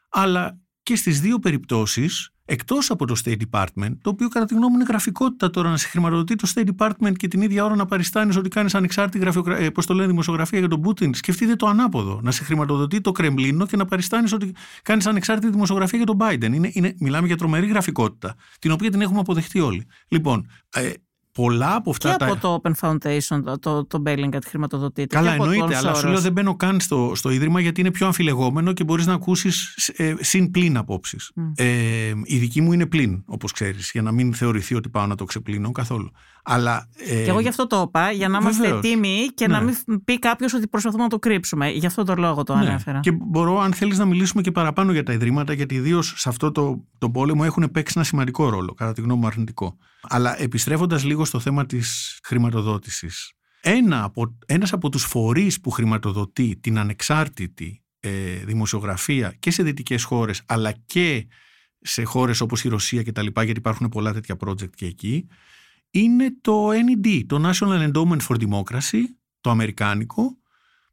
[0.10, 4.72] αλλά και στις δύο περιπτώσεις εκτός από το State Department, το οποίο κατά τη γνώμη
[4.72, 7.86] μου είναι γραφικότητα τώρα να σε χρηματοδοτεί το State Department και την ίδια ώρα να
[7.86, 9.58] παριστάνεις ότι κάνεις ανεξάρτητη γραφειοκρα...
[9.58, 11.14] ε, το λένε, δημοσιογραφία για τον Πούτιν.
[11.14, 12.20] Σκεφτείτε το ανάποδο.
[12.24, 16.54] Να σε χρηματοδοτεί το Κρεμλίνο και να παριστάνεις ότι κάνεις ανεξάρτητη δημοσιογραφία για τον Biden.
[16.54, 19.86] Είναι, είναι, μιλάμε για τρομερή γραφικότητα, την οποία την έχουμε αποδεχτεί όλοι.
[20.08, 20.92] Λοιπόν, ε,
[21.32, 22.12] πολλά από αυτά.
[22.12, 22.26] Και τα...
[22.26, 25.16] από το Open Foundation, το, το, το Bellingcat χρηματοδοτείται.
[25.16, 28.74] Καλά, εννοείται, αλλά σου λέω δεν μπαίνω καν στο, στο Ίδρυμα γιατί είναι πιο αμφιλεγόμενο
[28.74, 31.32] και μπορείς να ακούσεις ε, συν πλήν απόψεις.
[31.56, 31.66] Ε,
[32.24, 35.26] η δική μου είναι πλήν, όπως ξέρεις, για να μην θεωρηθεί ότι πάω να το
[35.26, 36.12] ξεπλύνω καθόλου.
[36.44, 39.54] Αλλά, ε, και εγώ γι' αυτό το είπα, για να είμαστε έτοιμοι και ναι.
[39.54, 41.70] να μην πει κάποιος ότι προσπαθούμε να το κρύψουμε.
[41.70, 42.70] Γι' αυτό το λόγο το ναι.
[42.70, 43.00] ανέφερα.
[43.00, 46.52] Και μπορώ, αν θέλεις, να μιλήσουμε και παραπάνω για τα ιδρύματα, γιατί ιδίως σε αυτό
[46.52, 49.78] το, το πόλεμο έχουν παίξει ένα σημαντικό ρόλο, κατά τη γνώμη μου αρνητικό.
[50.02, 53.34] Αλλά επιστρέφοντας λίγο στο θέμα της χρηματοδότησης.
[53.62, 58.10] Ένα από, ένας από τους φορείς που χρηματοδοτεί την ανεξάρτητη ε,
[58.46, 61.28] δημοσιογραφία και σε δυτικές χώρες αλλά και
[61.82, 65.28] σε χώρες όπως η Ρωσία και τα λοιπά γιατί υπάρχουν πολλά τέτοια project και εκεί
[65.92, 69.02] είναι το NED, το National Endowment for Democracy,
[69.42, 70.38] το αμερικάνικο,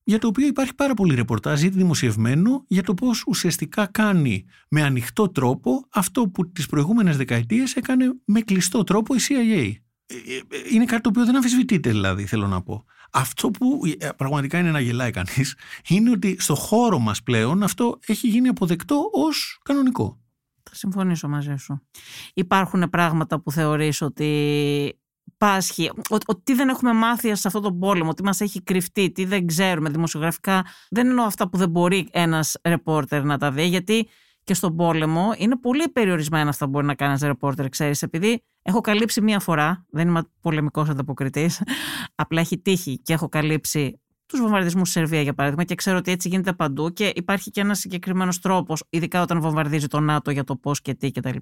[0.09, 4.83] για το οποίο υπάρχει πάρα πολύ ρεπορτάζ ήδη δημοσιευμένο για το πώς ουσιαστικά κάνει με
[4.83, 9.73] ανοιχτό τρόπο αυτό που τις προηγούμενες δεκαετίες έκανε με κλειστό τρόπο η CIA.
[10.07, 10.41] Ε, ε,
[10.73, 12.85] είναι κάτι το οποίο δεν αμφισβητείται δηλαδή θέλω να πω.
[13.13, 15.57] Αυτό που ε, πραγματικά είναι να γελάει κανείς
[15.89, 20.21] είναι ότι στο χώρο μας πλέον αυτό έχει γίνει αποδεκτό ως κανονικό.
[20.69, 21.81] Θα συμφωνήσω μαζί σου.
[22.35, 25.01] Υπάρχουν πράγματα που θεωρείς ότι
[25.37, 25.91] πάσχει,
[26.27, 29.91] ότι δεν έχουμε μάθει σε αυτόν τον πόλεμο, τι μας έχει κρυφτεί, τι δεν ξέρουμε
[29.91, 30.65] δημοσιογραφικά.
[30.91, 34.09] Δεν εννοώ αυτά που δεν μπορεί ένας ρεπόρτερ να τα δει, γιατί
[34.45, 38.43] και στον πόλεμο είναι πολύ περιορισμένα αυτά που μπορεί να κάνει ένας ρεπόρτερ, ξέρεις, επειδή
[38.63, 41.63] έχω καλύψει μία φορά, δεν είμαι πολεμικός ανταποκριτής,
[42.15, 46.11] απλά έχει τύχει και έχω καλύψει τους βομβαρδισμούς στη Σερβία, για παράδειγμα, και ξέρω ότι
[46.11, 50.45] έτσι γίνεται παντού και υπάρχει και ένας συγκεκριμένος τρόπος, ειδικά όταν βομβαρδίζει το ΝΑΤΟ για
[50.45, 51.37] το πώς και τι κτλ.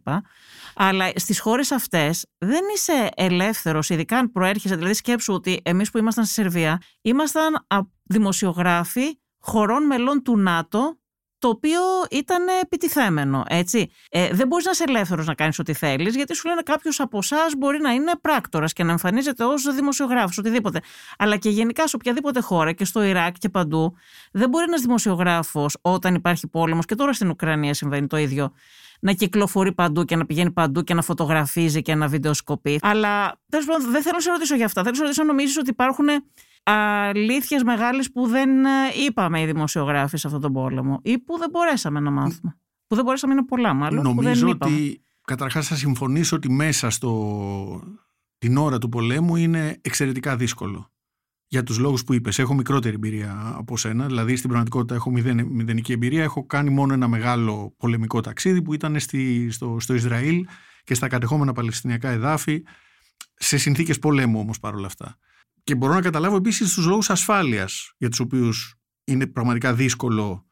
[0.74, 4.76] Αλλά στις χώρες αυτές δεν είσαι ελεύθερος, ειδικά αν προέρχεσαι.
[4.76, 7.66] Δηλαδή, σκέψου ότι εμείς που ήμασταν στη Σερβία, ήμασταν
[8.02, 10.98] δημοσιογράφοι χωρών μελών του ΝΑΤΟ
[11.46, 11.80] το οποίο
[12.10, 13.44] ήταν επιτιθέμενο.
[13.48, 13.90] Έτσι.
[14.10, 17.18] Ε, δεν μπορείς να είσαι ελεύθερος να κάνεις ό,τι θέλεις, γιατί σου λένε κάποιος από
[17.18, 20.80] εσάς μπορεί να είναι πράκτορας και να εμφανίζεται ως δημοσιογράφος, οτιδήποτε.
[21.18, 23.96] Αλλά και γενικά σε οποιαδήποτε χώρα και στο Ιράκ και παντού,
[24.32, 28.52] δεν μπορεί ένας δημοσιογράφος όταν υπάρχει πόλεμος, και τώρα στην Ουκρανία συμβαίνει το ίδιο,
[29.00, 32.78] να κυκλοφορεί παντού και να πηγαίνει παντού και να φωτογραφίζει και να βιντεοσκοπεί.
[32.82, 34.80] Αλλά τέλος πάντων, δεν θέλω να σε ρωτήσω για αυτά.
[34.80, 36.06] Θέλω να σε ρωτήσω αν νομίζεις ότι υπάρχουν
[36.66, 38.68] αλήθειες μεγάλες που δεν ε,
[39.06, 42.58] είπαμε οι δημοσιογράφοι σε αυτόν τον πόλεμο ή που δεν μπορέσαμε να μάθουμε.
[42.86, 44.02] Που δεν μπορέσαμε είναι πολλά μάλλον.
[44.02, 47.82] Νομίζω ότι καταρχάς θα συμφωνήσω ότι μέσα στο,
[48.38, 50.90] την ώρα του πολέμου είναι εξαιρετικά δύσκολο.
[51.48, 52.38] Για τους λόγους που είπες.
[52.38, 56.22] Έχω μικρότερη εμπειρία από σένα, δηλαδή στην πραγματικότητα έχω μηδεν, μηδενική εμπειρία.
[56.22, 60.46] Έχω κάνει μόνο ένα μεγάλο πολεμικό ταξίδι που ήταν στη, στο, στο Ισραήλ
[60.84, 62.62] και στα κατεχόμενα παλαιστινιακά εδάφη,
[63.34, 65.18] σε συνθήκες πολέμου όμως παρόλα αυτά.
[65.66, 68.74] Και μπορώ να καταλάβω επίσης τους λόγους ασφάλειας για τους οποίους
[69.04, 70.46] είναι πραγματικά δύσκολο.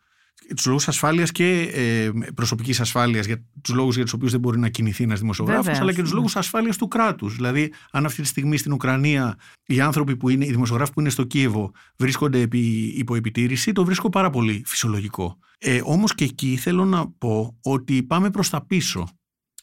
[0.56, 4.58] Τους λόγους ασφάλειας και ε, προσωπικής ασφάλειας, για τους λόγους για τους οποίους δεν μπορεί
[4.58, 7.34] να κινηθεί ένας δημοσιογράφος, αλλά και τους λόγους ασφάλειας του κράτους.
[7.34, 11.10] Δηλαδή, αν αυτή τη στιγμή στην Ουκρανία οι άνθρωποι που είναι, οι δημοσιογράφοι που είναι
[11.10, 15.38] στο Κίεβο βρίσκονται επί, υπό επιτήρηση, το βρίσκω πάρα πολύ φυσιολογικό.
[15.58, 19.08] Ε, Όμως και εκεί θέλω να πω ότι πάμε προς τα πίσω.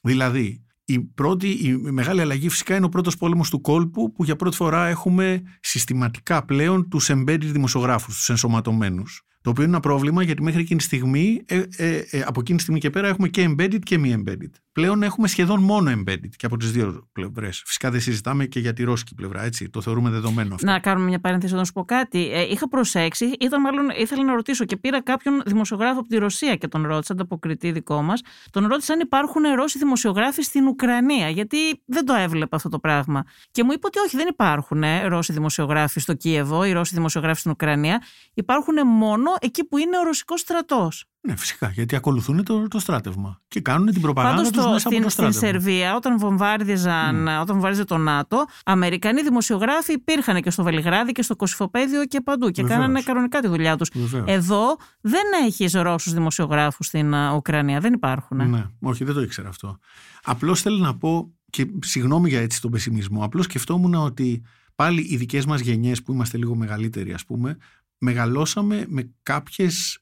[0.02, 4.36] Δηλαδή, η πρώτη, η μεγάλη αλλαγή φυσικά είναι ο πρώτος πόλεμος του κόλπου που για
[4.36, 9.22] πρώτη φορά έχουμε συστηματικά πλέον τους embedded δημοσιογράφους, τους ενσωματωμένους.
[9.42, 12.58] Το οποίο είναι ένα πρόβλημα γιατί μέχρι εκείνη τη στιγμή, ε, ε, ε, από εκείνη
[12.58, 14.52] τη στιγμή και πέρα έχουμε και embedded και μη embedded.
[14.74, 17.64] Πλέον έχουμε σχεδόν μόνο embedded και από τις δύο πλευρές.
[17.66, 19.70] Φυσικά δεν συζητάμε και για τη ρώσικη πλευρά, έτσι.
[19.70, 20.66] Το θεωρούμε δεδομένο αυτό.
[20.66, 22.32] Να κάνουμε μια παρένθεση να σου πω κάτι.
[22.32, 26.56] Ε, είχα προσέξει, ήταν μάλλον, ήθελα να ρωτήσω και πήρα κάποιον δημοσιογράφο από τη Ρωσία
[26.56, 28.22] και τον ρώτησα, ανταποκριτή δικό μας.
[28.52, 33.24] Τον ρώτησα αν υπάρχουν Ρώσοι δημοσιογράφοι στην Ουκρανία, γιατί δεν το έβλεπα αυτό το πράγμα.
[33.52, 37.52] Και μου είπε ότι όχι, δεν υπάρχουν Ρώσοι δημοσιογράφοι στο Κίεβο ή Ρώσοι δημοσιογράφοι στην
[37.52, 38.02] Ουκρανία.
[38.34, 41.06] Υπάρχουν μόνο εκεί που είναι ο ρωσικός στρατός.
[41.28, 44.88] Ναι, φυσικά, γιατί ακολουθούν το, το στράτευμα και κάνουν την προπαγάνδα Πάντως τους το, μέσα
[44.88, 45.60] από στην, το στην στράτευμα.
[45.60, 51.36] Σερβία, όταν βομβάρδιζαν, όταν βομβάρδιζε το ΝΑΤΟ, Αμερικανοί δημοσιογράφοι υπήρχαν και στο Βελιγράδι και στο
[51.36, 52.80] Κωσυφοπαίδιο και παντού και Βεβαίως.
[52.80, 53.90] κάνανε κανονικά τη δουλειά τους.
[53.94, 54.26] Βεβαίως.
[54.28, 57.80] Εδώ δεν έχεις Ρώσους δημοσιογράφους στην α, Ουκρανία.
[57.80, 58.50] Δεν υπάρχουν.
[58.50, 59.78] Ναι, όχι, δεν το ήξερα αυτό.
[60.24, 64.44] Απλώς θέλω να πω, και συγγνώμη για έτσι τον πεσημισμό, απλώς σκεφτόμουν ότι
[64.76, 67.58] πάλι οι δικές μας γενιές που είμαστε λίγο μεγαλύτεροι, ας πούμε,
[68.02, 70.00] μεγαλώσαμε με κάποιες.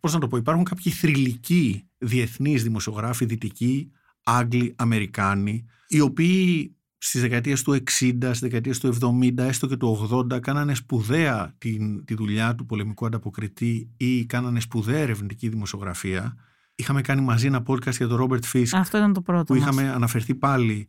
[0.00, 3.90] Πώς να το πω, υπάρχουν κάποιοι θρηλυκοί διεθνείς δημοσιογράφοι, δυτικοί,
[4.22, 7.82] Άγγλοι, Αμερικάνοι, οι οποίοι στις δεκαετίες του 60,
[8.22, 13.06] στις δεκαετίες του 70, έστω και του 80 κάνανε σπουδαία την, τη δουλειά του πολεμικού
[13.06, 16.36] ανταποκριτή ή κάνανε σπουδαία ερευνητική δημοσιογραφία.
[16.74, 19.44] Είχαμε κάνει μαζί ένα podcast για τον Ρόμπερτ Φισκ Αυτό ήταν το πρώτο.
[19.44, 19.62] που μας.
[19.62, 20.88] είχαμε αναφερθεί πάλι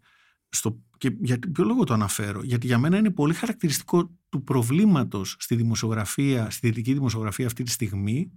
[0.50, 5.36] στο, και για ποιο λόγο το αναφέρω; Γιατί για μένα είναι πολύ χαρακτηριστικό του προβλήματος
[5.40, 8.32] στη δημοσιογραφία, στη δυτική δημοσιογραφία αυτή τη στιγμή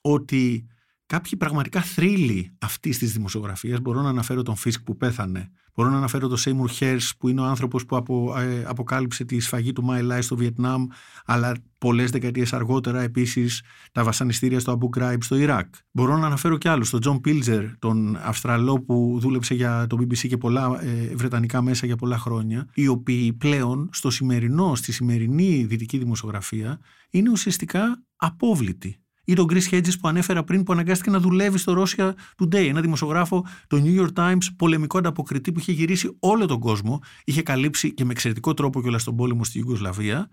[0.00, 0.66] ότι
[1.10, 3.80] κάποιοι πραγματικά θρύλοι αυτής της δημοσιογραφίας.
[3.80, 5.50] Μπορώ να αναφέρω τον Φισκ που πέθανε.
[5.74, 9.40] Μπορώ να αναφέρω τον Σέιμουρ Χερς που είναι ο άνθρωπος που απο, ε, αποκάλυψε τη
[9.40, 10.86] σφαγή του Μάι Λάι στο Βιετνάμ,
[11.24, 15.74] αλλά πολλές δεκαετίες αργότερα επίσης τα βασανιστήρια στο Αμπού Γκράιμπ στο Ιράκ.
[15.90, 16.90] Μπορώ να αναφέρω κι άλλους.
[16.90, 21.86] Τον Τζον Πίλτζερ, τον Αυστραλό που δούλεψε για το BBC και πολλά ε, βρετανικά μέσα
[21.86, 26.78] για πολλά χρόνια, οι οποίοι πλέον στο σημερινό, στη σημερινή δυτική δημοσιογραφία
[27.10, 28.99] είναι ουσιαστικά απόβλητοι
[29.30, 32.80] ή τον Chris Hedges που ανέφερα πριν που αναγκάστηκε να δουλεύει στο Russia Today, ένα
[32.80, 37.94] δημοσιογράφο, των New York Times, πολεμικό ανταποκριτή που είχε γυρίσει όλο τον κόσμο, είχε καλύψει
[37.94, 40.28] και με εξαιρετικό τρόπο κιόλας τον πόλεμο στη Ιουγκοσλαβία,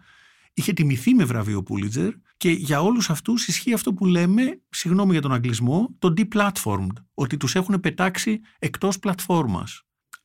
[0.53, 5.21] είχε τιμηθεί με βραβείο Pulitzer και για όλους αυτούς ισχύει αυτό που λέμε, συγγνώμη για
[5.21, 9.81] τον αγγλισμό, το deplatformed, ότι τους έχουν πετάξει εκτός πλατφόρμας.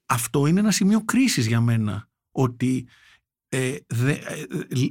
[0.06, 2.87] Αυτό είναι ένα σημείο κρίσης για μένα, ότι
[3.48, 4.46] ε, δε, ε,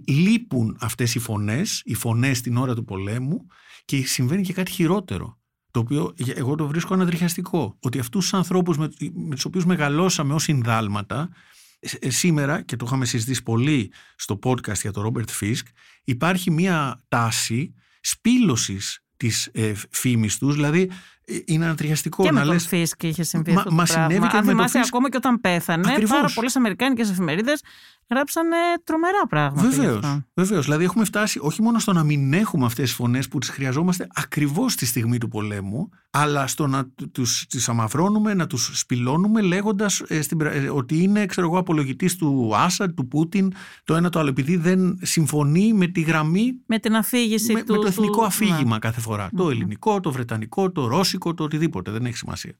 [0.08, 3.48] λείπουν αυτές οι φωνές, οι φωνές την ώρα του πολέμου
[3.86, 5.40] και συμβαίνει και κάτι χειρότερο
[5.72, 10.34] το οποίο εγώ το βρίσκω ανατριχιαστικό ότι αυτούς τους ανθρώπους με, με τους οποίους μεγαλώσαμε
[10.34, 11.30] ως συνδάλματα
[12.00, 15.68] ε, σήμερα και το είχαμε συζητήσει πολύ στο podcast για τον Ρόμπερτ Φισκ
[16.04, 20.92] υπάρχει μια τάση σπίλωσης της ε, φήμης τους δηλαδή
[21.46, 24.10] είναι ανατριχιαστικό και να με τον λες Φισκ είχε συμβεί Μα- αυτό το μας πράγμα.
[24.10, 24.94] συνέβη και Αν με τον θυμάσαι Φισκ.
[24.94, 26.10] ακόμα και όταν πέθανε, Ακριβώς.
[26.10, 27.62] πάρα πολλές αμερικάνικες εφημερίδες
[28.10, 29.68] γράψανε τρομερά πράγματα.
[29.68, 30.04] γι' Βεβαίως.
[30.06, 30.24] αυτό.
[30.34, 30.64] Βεβαίως.
[30.66, 34.08] Δηλαδή, έχουμε φτάσει όχι μόνο στο να μην έχουμε αυτές τις φωνές που τις χρειαζόμαστε
[34.16, 40.02] ακριβώς στη στιγμή του πολέμου, αλλά στο να τους τις αμαυρώνουμε, να τους σπηλώνουμε, λέγοντας
[40.74, 45.00] ότι είναι ξέρω εγώ, απολογητής του Άσαντ, του Πούτιν, το ένα το άλλο, επειδή δεν
[45.02, 46.54] συμφωνεί με τη γραμμή.
[46.66, 47.74] Με την αφήγηση Με, του.
[47.74, 49.30] με το εθνικό του- αφήγημα κάθε φορά.
[49.36, 49.50] Το Μμμ.
[49.52, 51.92] ελληνικό, το βρετανικό, το ρώσικο, το οτιδήποτε.
[51.92, 52.54] Δεν έχει σημασία.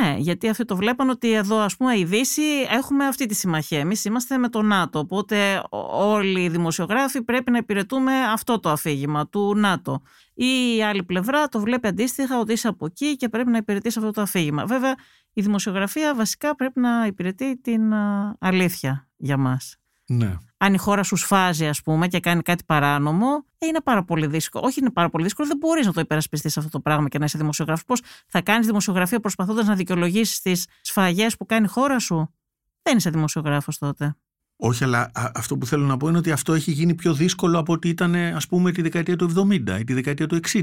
[0.00, 3.78] Ναι, γιατί αυτοί το βλέπαν ότι εδώ, ας πούμε, η Δύση έχουμε αυτή τη συμμαχία.
[3.78, 4.98] Εμείς είμαστε με το ΝΑΤΟ.
[4.98, 10.02] Οπότε ο- όλοι οι δημοσιογράφοι πρέπει να υπηρετούμε αυτό το αφήγημα του ΝΑΤΟ.
[10.34, 13.96] Ή η άλλη πλευρά το βλέπει αντίστοιχα ότι είσαι από εκεί και πρέπει να υπηρετείς
[13.96, 14.64] αυτό το αφήγημα.
[14.66, 14.94] Βέβαια,
[15.32, 19.76] η δημοσιογραφία βασικά πρέπει να υπηρετεί την α, αλήθεια για μας.
[20.06, 20.36] Ναι.
[20.64, 23.26] Αν η χώρα σου σφάζει, ας πούμε, και κάνει κάτι παράνομο,
[23.58, 24.64] ε, είναι πάρα πολύ δύσκολο.
[24.66, 27.24] Όχι, είναι πάρα πολύ δύσκολο, δεν μπορείς να το υπερασπιστείς αυτό το πράγμα και να
[27.24, 27.84] είσαι δημοσιογράφος.
[27.84, 32.34] Πώς θα κάνεις δημοσιογραφία προσπαθώντας να δικαιολογήσεις τις σφαγές που κάνει η χώρα σου;
[32.82, 34.16] Δεν είσαι δημοσιογράφος τότε.
[34.56, 37.58] Όχι, αλλά α- αυτό που θέλω να πω είναι ότι αυτό έχει γίνει πιο δύσκολο
[37.58, 40.62] από ότι ήταν ας πούμε τη δεκαετία του 70 ή τη δεκαετία του 60.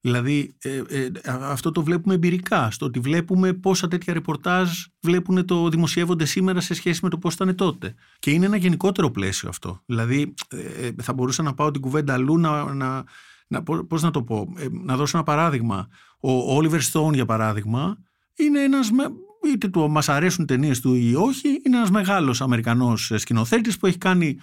[0.00, 4.68] Δηλαδή ε, ε, α- αυτό το βλέπουμε εμπειρικά, στο ότι βλέπουμε πόσα τέτοια ρεπορτάζ
[5.00, 7.94] βλέπουν το δημοσιεύονται σήμερα σε σχέση με το πώς ήταν τότε.
[8.18, 9.82] Και είναι ένα γενικότερο πλαίσιο αυτό.
[9.86, 13.04] Δηλαδή ε, ε, θα μπορούσα να πάω την κουβέντα αλλού να, να,
[13.46, 15.88] να, πώς πώς να το πω, ε, να δώσω ένα παράδειγμα.
[16.20, 17.96] Ο Oliver Stone για παράδειγμα
[18.34, 19.10] είναι ένας με-
[19.52, 23.98] είτε του μας αρέσουν ταινίες του ή όχι, είναι ένας μεγάλος Αμερικανός σκηνοθέτης που έχει
[23.98, 24.36] κάνει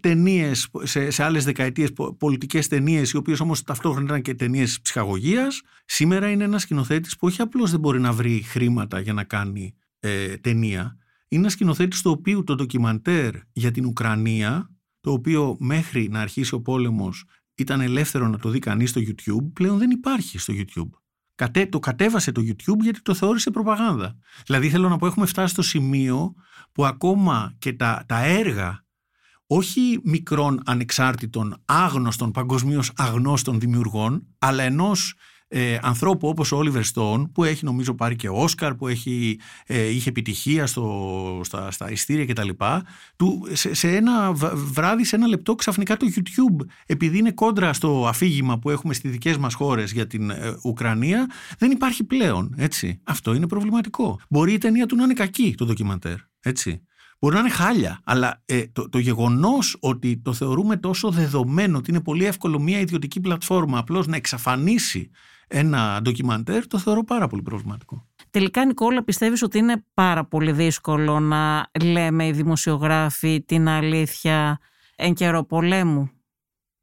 [0.00, 4.80] ταινίες σε, σε άλλες δεκαετίες, πο- πολιτικές ταινίες, οι οποίες όμως ταυτόχρονα ήταν και ταινίες
[4.80, 5.62] ψυχαγωγίας.
[5.84, 9.74] Σήμερα είναι ένας σκηνοθέτης που όχι απλώς δεν μπορεί να βρει χρήματα για να κάνει
[10.00, 10.96] ε, ταινία,
[11.28, 16.54] είναι ένας σκηνοθέτης το οποίο το ντοκιμαντέρ για την Ουκρανία, το οποίο μέχρι να αρχίσει
[16.54, 20.90] ο πόλεμος ήταν ελεύθερο να το δει κανείς στο YouTube, πλέον δεν υπάρχει στο YouTube.
[21.36, 24.16] Κατέ, το κατέβασε το YouTube γιατί το θεώρησε προπαγάνδα.
[24.46, 26.34] Δηλαδή θέλω να πω έχουμε φτάσει στο σημείο
[26.72, 28.84] που ακόμα και τα, τα έργα
[29.46, 35.14] όχι μικρών ανεξάρτητων άγνωστων, παγκοσμίως αγνώστων δημιουργών, αλλά ενός
[35.48, 39.86] ε, ανθρώπου όπως ο Oliver Stone που έχει νομίζω πάρει και Όσκαρ, που έχει, ε,
[39.88, 42.48] είχε επιτυχία στο, στα, στα ειστήρια κτλ.
[43.16, 47.72] Του, σε, σε ένα β- βράδυ, σε ένα λεπτό ξαφνικά το YouTube επειδή είναι κόντρα
[47.72, 51.26] στο αφήγημα που έχουμε στις δικές μας χώρες για την ε, Ουκρανία
[51.58, 53.00] δεν υπάρχει πλέον, έτσι.
[53.04, 54.20] Αυτό είναι προβληματικό.
[54.28, 56.82] Μπορεί η ταινία του να είναι κακή το ντοκιμαντέρ, έτσι.
[57.18, 61.90] Μπορεί να είναι χάλια, αλλά ε, το, το γεγονός ότι το θεωρούμε τόσο δεδομένο ότι
[61.90, 65.10] είναι πολύ εύκολο μια ιδιωτική πλατφόρμα απλώς να εξαφανίσει
[65.48, 68.06] ένα ντοκιμαντέρ, το θεωρώ πάρα πολύ προβληματικό.
[68.30, 74.58] Τελικά, Νικόλα, πιστεύεις ότι είναι πάρα πολύ δύσκολο να λέμε οι δημοσιογράφοι την αλήθεια
[74.96, 76.10] εν καιρό πολέμου;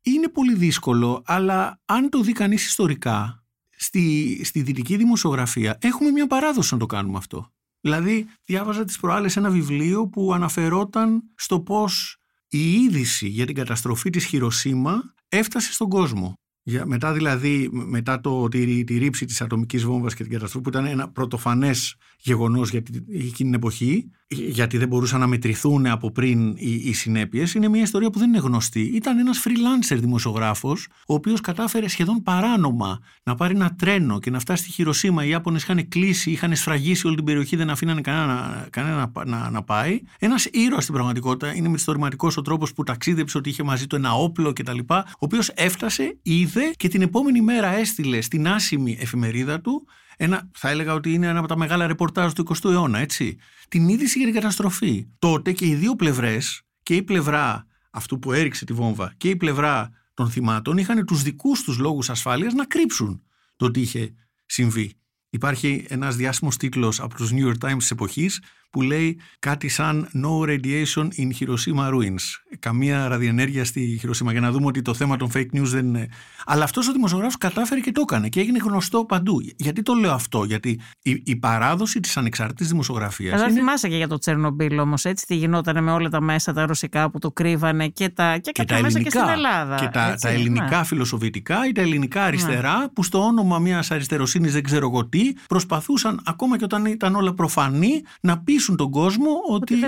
[0.02, 6.28] Είναι πολύ δύσκολο, αλλά αν το δει κανείς ιστορικά, στη, στη δυτική δημοσιογραφία έχουμε μια
[6.28, 7.53] παράδοση να το κάνουμε αυτό.
[7.86, 12.18] Δηλαδή, διάβαζα τις προάλλες ένα βιβλίο που αναφερόταν στο πώς
[12.48, 16.34] η είδηση για την καταστροφή της Χειροσύμα έφτασε στον κόσμο.
[16.66, 20.70] Για, μετά δηλαδή, μετά το, τη, τη ρήψη της ατομικής βόμβας και την καταστροφή που
[20.70, 26.56] ήταν ένα πρωτοφανές γεγονός για εκείνη την εποχή, γιατί δεν μπορούσαν να μετρηθούν από πριν
[26.58, 28.82] οι, οι συνέπειες, είναι μια ιστορία που δεν είναι γνωστή.
[28.82, 34.40] Ήταν ένας freelancer δημοσιογράφος, ο οποίος κατάφερε σχεδόν παράνομα να πάρει ένα τρένο και να
[34.40, 35.26] φτάσει στη Χειροσύμα.
[35.26, 39.50] Οι Ιάπωνες είχαν κλείσει, είχαν σφραγίσει όλη την περιοχή, δεν αφήνανε κανένα, κανένα να, να,
[39.50, 40.02] να πάει.
[40.20, 44.14] Ένας ήρωας στην πραγματικότητα, είναι μυθιστορηματικός ο τρόπος που ταξίδεψε ότι είχε μαζί του ένα
[44.14, 44.80] όπλο κτλ.
[44.90, 46.18] Ο οποίος έφτασε,
[46.60, 49.88] είδε και την επόμενη μέρα έστειλε στην άσημη εφημερίδα του
[50.18, 53.38] ένα, θα έλεγα ότι είναι ένα από τα μεγάλα ρεπορτάζ του 20ου αιώνα, έτσι.
[53.68, 55.08] Την είδηση για την καταστροφή.
[55.20, 59.36] Τότε και οι δύο πλευρές, και η πλευρά αυτού που έριξε τη βόμβα και η
[59.36, 63.24] πλευρά των θυμάτων, είχαν τους δικούς τους λόγους ασφάλειας να κρύψουν
[63.56, 64.14] το τι είχε
[64.46, 64.94] συμβεί.
[65.30, 68.42] Υπάρχει ένας διάσημος τίτλος από τους New York Times της εποχής
[68.74, 72.56] που λέει κάτι σαν No radiation in Hiroshima ruins.
[72.60, 74.32] Καμία ραδιενέργεια στη Hiroshima.
[74.32, 76.08] Για να δούμε ότι το θέμα των fake news δεν είναι.
[76.46, 79.42] Αλλά αυτός ο δημοσιογράφος κατάφερε και το έκανε και έγινε γνωστό παντού.
[79.56, 83.34] Γιατί το λέω αυτό, Γιατί η, η παράδοση της ανεξάρτητη δημοσιογραφίας.
[83.34, 83.60] Αλλά είναι...
[83.60, 85.26] θυμάσαι και για το Τσερνομπίλ όμως, έτσι.
[85.26, 88.64] Τι γινόταν με όλα τα μέσα τα ρωσικά που το κρύβανε και τα, και, και
[88.64, 89.76] τα μέσα ελληνικά, και στην Ελλάδα.
[89.76, 90.86] Και τα, τα ελληνικά ναι.
[90.86, 92.26] φιλοσοφητικά ή τα ελληνικά ναι.
[92.26, 92.88] αριστερά ναι.
[92.88, 97.34] που στο όνομα μιας αριστεροσύνης δεν ξέρω εγώ τι προσπαθούσαν ακόμα και όταν ήταν όλα
[97.34, 99.80] προφανή να πείσουν πείσουν τον κόσμο ότι, η,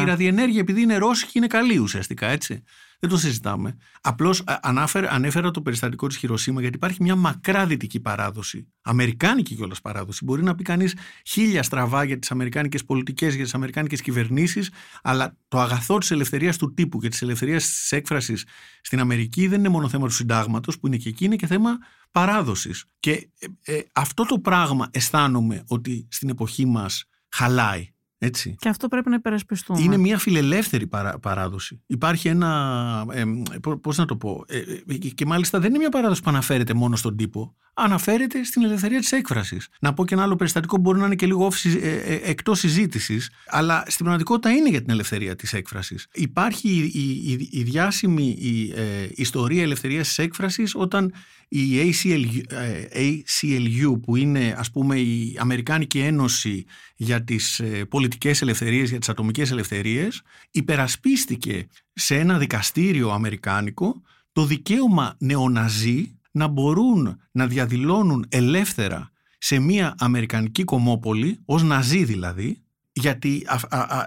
[0.00, 2.62] η ραδιενέργεια επειδή είναι ρώσικη είναι καλή ουσιαστικά έτσι.
[3.00, 3.76] Δεν το συζητάμε.
[4.00, 4.42] Απλώς
[5.08, 8.66] ανέφερα το περιστατικό της Χειροσύμα γιατί υπάρχει μια μακρά δυτική παράδοση.
[8.82, 10.24] Αμερικάνικη κιόλας παράδοση.
[10.24, 10.96] Μπορεί να πει κανείς
[11.26, 14.70] χίλια στραβά για τις αμερικάνικες πολιτικές, για τις αμερικάνικες κυβερνήσεις,
[15.02, 18.46] αλλά το αγαθό της ελευθερίας του τύπου και της ελευθερίας της έκφρασης
[18.80, 21.78] στην Αμερική δεν είναι μόνο θέμα του συντάγματος, που είναι και εκεί, είναι και θέμα
[22.10, 22.84] παράδοσης.
[23.00, 23.28] Και
[23.64, 27.93] ε, ε, αυτό το πράγμα αισθάνομαι ότι στην εποχή μας χαλάει.
[28.24, 28.56] Έτσι.
[28.58, 29.80] Και αυτό πρέπει να υπερασπιστούμε.
[29.82, 30.88] Είναι μια φιλελεύθερη
[31.20, 31.82] παράδοση.
[31.86, 33.04] Υπάρχει ένα.
[33.10, 33.24] Ε,
[33.80, 34.44] Πώς να το πω.
[34.48, 37.54] Ε, ε, και μάλιστα δεν είναι μια παράδοση που αναφέρεται μόνο στον τύπο.
[37.74, 39.68] Αναφέρεται στην ελευθερία της έκφρασης.
[39.80, 42.58] Να πω και ένα άλλο περιστατικό που μπορεί να είναι και λίγο ε, ε, εκτός
[42.58, 46.06] συζήτησης, αλλά στην πραγματικότητα είναι για την ελευθερία της έκφρασης.
[46.12, 48.74] Υπάρχει η, η, η διάσημη η,
[49.14, 51.12] ιστορία ελευθερίας της έκφρασης όταν
[51.48, 52.42] η ACLU,
[52.92, 56.64] ACLU που είναι ας πούμε η Αμερικάνικη Ένωση
[56.96, 64.44] για τις ε, πολιτικές ελευθερίες, για τις ατομικές ελευθερίες υπερασπίστηκε σε ένα δικαστήριο αμερικάνικο το
[64.44, 73.46] δικαίωμα νεοναζί να μπορούν να διαδηλώνουν ελεύθερα σε μια αμερικανική κομμόπολη, ως ναζί δηλαδή, γιατί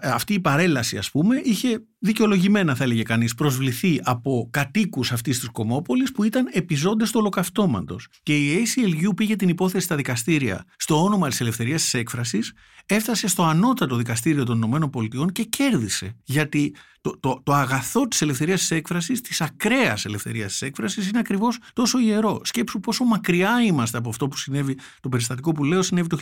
[0.01, 5.49] αυτή η παρέλαση ας πούμε είχε δικαιολογημένα θα έλεγε κανείς προσβληθεί από κατοίκους αυτής της
[5.49, 11.03] κομμόπολης που ήταν επιζώντες του ολοκαυτώματος και η ACLU πήγε την υπόθεση στα δικαστήρια στο
[11.03, 12.53] όνομα της ελευθερίας της έκφρασης
[12.85, 18.59] έφτασε στο ανώτατο δικαστήριο των ΗΠΑ και κέρδισε γιατί το, το, το αγαθό της ελευθερίας
[18.59, 22.41] της έκφρασης, της ακραίας ελευθερίας της έκφρασης είναι ακριβώς τόσο ιερό.
[22.43, 26.17] Σκέψου πόσο μακριά είμαστε από αυτό που συνέβη, το περιστατικό που λέω συνέβη το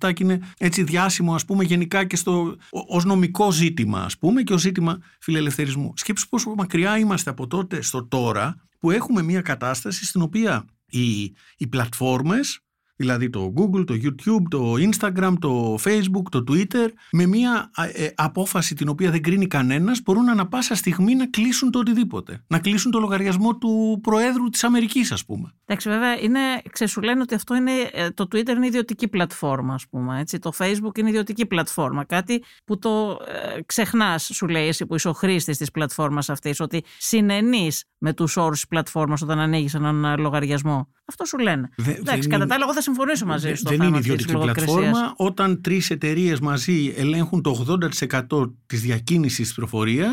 [0.00, 4.42] 1977 και είναι έτσι διάσημο ας πούμε γενικά και στο, ως νομικό ζήτημα ας πούμε
[4.42, 5.92] και ως ζήτημα φιλελευθερισμού.
[5.96, 11.22] Σκέψου πόσο μακριά είμαστε από τότε στο τώρα που έχουμε μια κατάσταση στην οποία οι,
[11.56, 12.60] οι πλατφόρμες
[13.02, 18.74] δηλαδή το Google, το YouTube, το Instagram, το Facebook, το Twitter, με μια ε, απόφαση
[18.74, 22.44] την οποία δεν κρίνει κανένας, μπορούν ανα πάσα στιγμή να κλείσουν το οτιδήποτε.
[22.46, 25.52] Να κλείσουν το λογαριασμό του Προέδρου της Αμερικής, ας πούμε.
[25.64, 26.40] Εντάξει, βέβαια, είναι,
[26.72, 30.20] ξεσου λένε ότι αυτό είναι, ε, το Twitter είναι ιδιωτική πλατφόρμα, ας πούμε.
[30.20, 30.38] Έτσι.
[30.38, 32.04] Το Facebook είναι ιδιωτική πλατφόρμα.
[32.04, 33.18] Κάτι που το
[33.56, 38.12] ε, ξεχνάς, σου λέει εσύ που είσαι ο χρήστης της πλατφόρμας αυτής, ότι συνενείς με
[38.12, 40.88] τους όρους της πλατφόρμας όταν ανοίγεις έναν λογαριασμό.
[41.12, 41.68] Αυτό σου λένε.
[41.76, 43.62] Δε, Εντάξει, κατά τα άλλα, εγώ θα συμφωνήσω μαζί σου.
[43.66, 45.14] Δεν είναι ιδιωτική πλατφόρμα.
[45.16, 47.78] Όταν τρεις εταιρείες μαζί ελέγχουν το
[48.30, 50.12] 80% της διακίνησης της προφορία,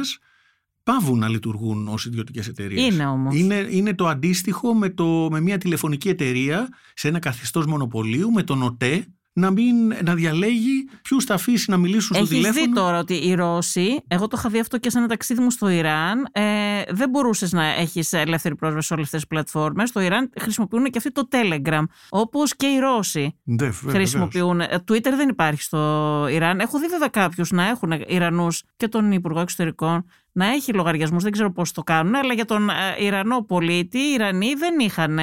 [0.84, 2.94] πάβουν να λειτουργούν ως ιδιωτικές εταιρείες.
[2.94, 3.36] Είναι όμως.
[3.36, 8.44] Είναι, είναι το αντίστοιχο με, το, με μια τηλεφωνική εταιρεία σε ένα καθεστώς μονοπωλίου, με
[8.44, 9.06] τον ΟΤΕ,
[9.40, 12.60] να, μην, να διαλέγει ποιους θα αφήσει να μιλήσουν στο Έχεις τηλέφωνο.
[12.60, 15.42] Έχει δει τώρα ότι οι Ρώσοι, εγώ το είχα δει αυτό και σε ένα ταξίδι
[15.42, 16.42] μου στο Ιράν, ε,
[16.90, 19.90] δεν μπορούσες να έχεις ελεύθερη πρόσβαση σε όλες αυτές τις πλατφόρμες.
[19.90, 21.84] Στο Ιράν χρησιμοποιούν και αυτοί το Telegram.
[22.10, 24.62] Όπως και οι Ρώσοι Ναι, χρησιμοποιούν.
[24.62, 26.60] Ε, Twitter δεν υπάρχει στο Ιράν.
[26.60, 31.24] Έχω δει βέβαια κάποιους να έχουν Ιρανούς και τον Υπουργό Εξωτερικών να έχει λογαριασμούς.
[31.24, 35.20] Δεν ξέρω πώς το κάνουν, αλλά για τον ε, Ιρανό πολίτη, οι Ιρανοί δεν είχαν.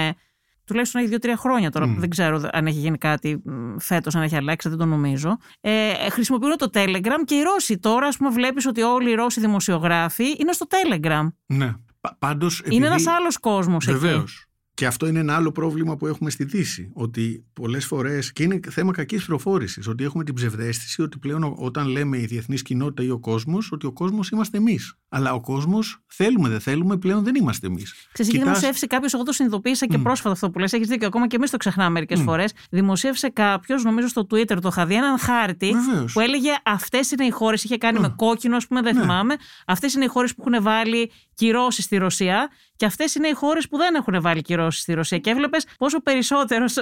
[0.67, 1.87] Τουλάχιστον έχει δύο-τρία χρόνια τώρα.
[1.99, 3.43] Δεν ξέρω αν έχει γίνει κάτι
[3.79, 5.37] φέτος, αν έχει αλλάξει, δεν το νομίζω.
[5.61, 9.41] Ε, χρησιμοποιούν το Telegram και οι Ρώσοι τώρα, ας πούμε, βλέπεις ότι όλοι οι Ρώσοι
[9.41, 11.33] δημοσιογράφοι είναι στο Telegram.
[11.47, 11.73] Ναι.
[12.01, 13.99] Πα- Πάντως, Είναι επειδή- ένας άλλος κόσμος εκεί.
[13.99, 14.46] Βεβαίως.
[14.77, 16.91] Και αυτό είναι ένα άλλο πρόβλημα που έχουμε στη Δύση.
[16.93, 18.33] Ότι πολλές φορές.
[18.33, 19.81] και είναι θέμα κακής πληροφόρηση.
[19.89, 23.73] Ότι έχουμε την ψευδέστηση ότι πλέον ο- όταν λέμε η διεθνής κοινότητα ή ο κόσμος,
[23.73, 24.95] ότι ο κόσμος είμαστε εμείς.
[25.09, 28.09] Αλλά ο κόσμος, θέλουμε δεν θέλουμε, πλέον δεν είμαστε εμείς.
[28.13, 31.27] Ξέρεις, έχει δημοσιεύσει κάποιος, εγώ το συνειδητοποίησα και πρόσφατα αυτό που λες, έχεις δίκιο, ακόμα
[31.27, 32.53] και εμείς το ξεχνάμε μερικές φορές.
[32.71, 36.13] Δημοσίευσε κάποιος, νομίζω στο Twitter το είχα δει, έναν χάρτη Βεβαίως.
[36.13, 39.01] που έλεγε αυτές είναι οι χώρες, είχε κάνει με κόκκινο, ας πούμε, δεν Ναι.
[39.01, 39.35] θυμάμαι.
[39.67, 43.69] Αυτές είναι οι χώρες που έχουν βάλει κυρώσεις στη Ρωσία και αυτές είναι οι χώρες
[43.69, 45.19] που δεν έχουν βάλει κυρώσεις στη Ρωσία.
[45.19, 46.75] Και έβλεπες πόσο περισσότερος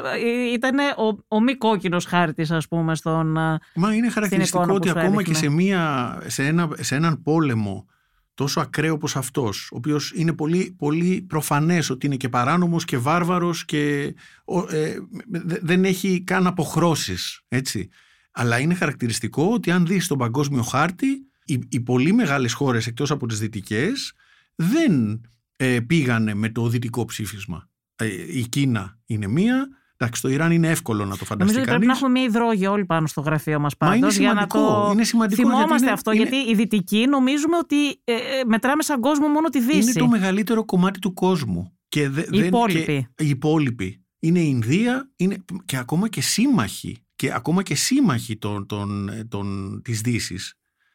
[0.53, 3.38] ήταν ο, ο μη κόκκινος χάρτης, ας πούμε, στον.
[3.38, 5.49] α, Μα είναι χαρακτηριστικό εικόνα ότι που σου ακόμα και έδειχνε.
[5.49, 7.86] σε, μια, σε, ένα, σε έναν πόλεμο
[8.34, 12.99] τόσο ακραίο όπως αυτός, ο οποίος είναι πολύ, πολύ προφανές ότι είναι και παράνομος και
[12.99, 14.14] βάρβαρος και
[14.45, 14.97] ο- ε,
[15.30, 17.88] δε- δεν έχει καν αποχρώσεις, έτσι.
[18.32, 21.07] Αλλά είναι χαρακτηριστικό ότι αν δεις τον παγκόσμιο χάρτη,
[21.45, 24.12] οι, οι πολύ μεγάλες χώρες εκτός από τις δυτικές
[24.55, 25.20] δεν
[25.57, 27.68] ε, πήγανε με το δυτικό ψήφισμα.
[27.96, 31.68] Ε, η Κίνα είναι μία, εντάξει το Ιράν είναι εύκολο να το φανταστεί Νομίζω ότι
[31.68, 32.02] πρέπει να κανείς.
[32.02, 34.16] έχουμε μια υδρόγεια όλοι πάνω στο γραφείο μας Μα πάντως.
[34.16, 36.12] είναι για να σημαντικό, το είναι σημαντικό θυμόμαστε γιατί είναι- αυτό.
[36.12, 39.78] είναι- Γιατί οι δυτικοί νομίζουμε ότι ε, ε, μετράμε σαν κόσμο μόνο τη Δύση.
[39.80, 41.78] Είναι το μεγαλύτερο κομμάτι του κόσμου.
[41.88, 42.84] Και δε, Οι δεν- υπόλοιποι.
[43.14, 44.05] Και, οι υπόλοιποι.
[44.20, 46.98] Είναι η Ινδία είναι, και ακόμα και σύμμαχοι.
[47.16, 50.55] Και ακόμα και σύμμαχοι των, των, των, της Δύσης.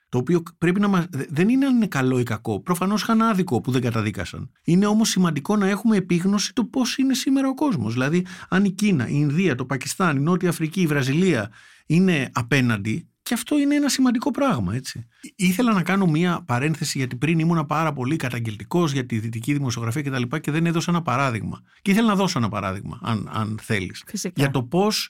[0.09, 2.59] Το οποίο πρέπει να μας, δε- δεν είναι αν είναι καλό ή κακό.
[2.59, 4.51] Προφανώς είχαν άδικο που δεν καταδίκασαν.
[4.63, 7.93] Είναι όμως σημαντικό να έχουμε επίγνωση το πώς είναι σήμερα ο κόσμος.
[7.93, 11.51] Δηλαδή αν η Κίνα, η Ινδία, το Πακιστάν, η Νότια Αφρική, η Βραζιλία
[11.85, 15.07] είναι απέναντι και αυτό είναι ένα σημαντικό πράγμα, έτσι.
[15.35, 20.01] Ήθελα να κάνω μία παρένθεση γιατί πριν ήμουνα πάρα πολύ καταγγελτικός για τη δυτική δημοσιογραφία
[20.01, 20.21] κτλ.
[20.21, 21.61] Και, και δεν έδωσα ένα παράδειγμα.
[21.81, 24.03] Και ήθελα να δώσω ένα παράδειγμα, αν, αν θέλεις.
[24.07, 24.33] Φυσικά.
[24.41, 25.09] Για το πώς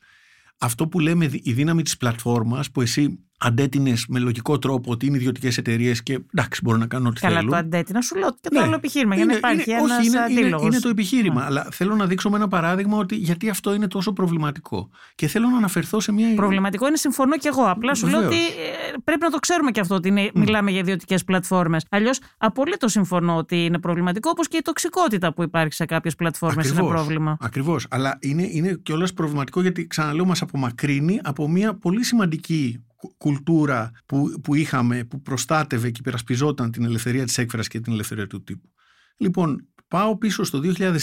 [0.58, 5.06] αυτό που λέμε δι- η δύναμη της πλατφόρμας που εσύ αντέτεινε με λογικό τρόπο ότι
[5.06, 7.50] είναι ιδιωτικές εταιρείες και εντάξει, μπορούν να κάνουν ό,τι Καλά, θέλουν.
[7.50, 8.02] το αντέτεινα.
[8.02, 8.66] Σου λέω και το Ναι.
[8.66, 10.66] άλλο επιχείρημα για να Είναι- υπάρχει είναι- ένας όχι, είναι, είναι, αντίλογος.
[10.68, 11.44] είναι το επιχείρημα.
[11.46, 14.90] Αλλά θέλω να δείξω με ένα παράδειγμα ότι γιατί αυτό είναι τόσο προβληματικό.
[15.16, 16.34] Και θέλω να αναφερθώ σε μια.
[16.36, 17.64] Προβληματικό είναι, συμφωνώ και εγώ.
[17.64, 18.40] Απλά σου λέω Βεβαίως.
[18.40, 21.86] ότι ε, πρέπει να το ξέρουμε και αυτό ότι είναι, μιλάμε για ιδιωτικές πλατφόρμες.
[21.90, 26.70] Αλλιώς, απολύτως συμφωνώ ότι είναι προβληματικό, όπως και η τοξικότητα που υπάρχει σε κάποιες πλατφόρμες
[26.70, 27.38] είναι πρόβλημα.
[27.40, 27.86] Ακριβώς.
[27.90, 33.92] Αλλά είναι, είναι κιόλας προβληματικό γιατί ξαναλέω μας απομακρύνει από μια πολύ σημαντική κου- κουλτούρα
[34.06, 38.44] που, που είχαμε, που προστάτευε και υπερασπιζόταν την ελευθερία της έκφρασης και την ελευθερία του
[38.44, 38.70] τύπου.
[39.18, 40.98] Λοιπόν, πάω πίσω στο 2020,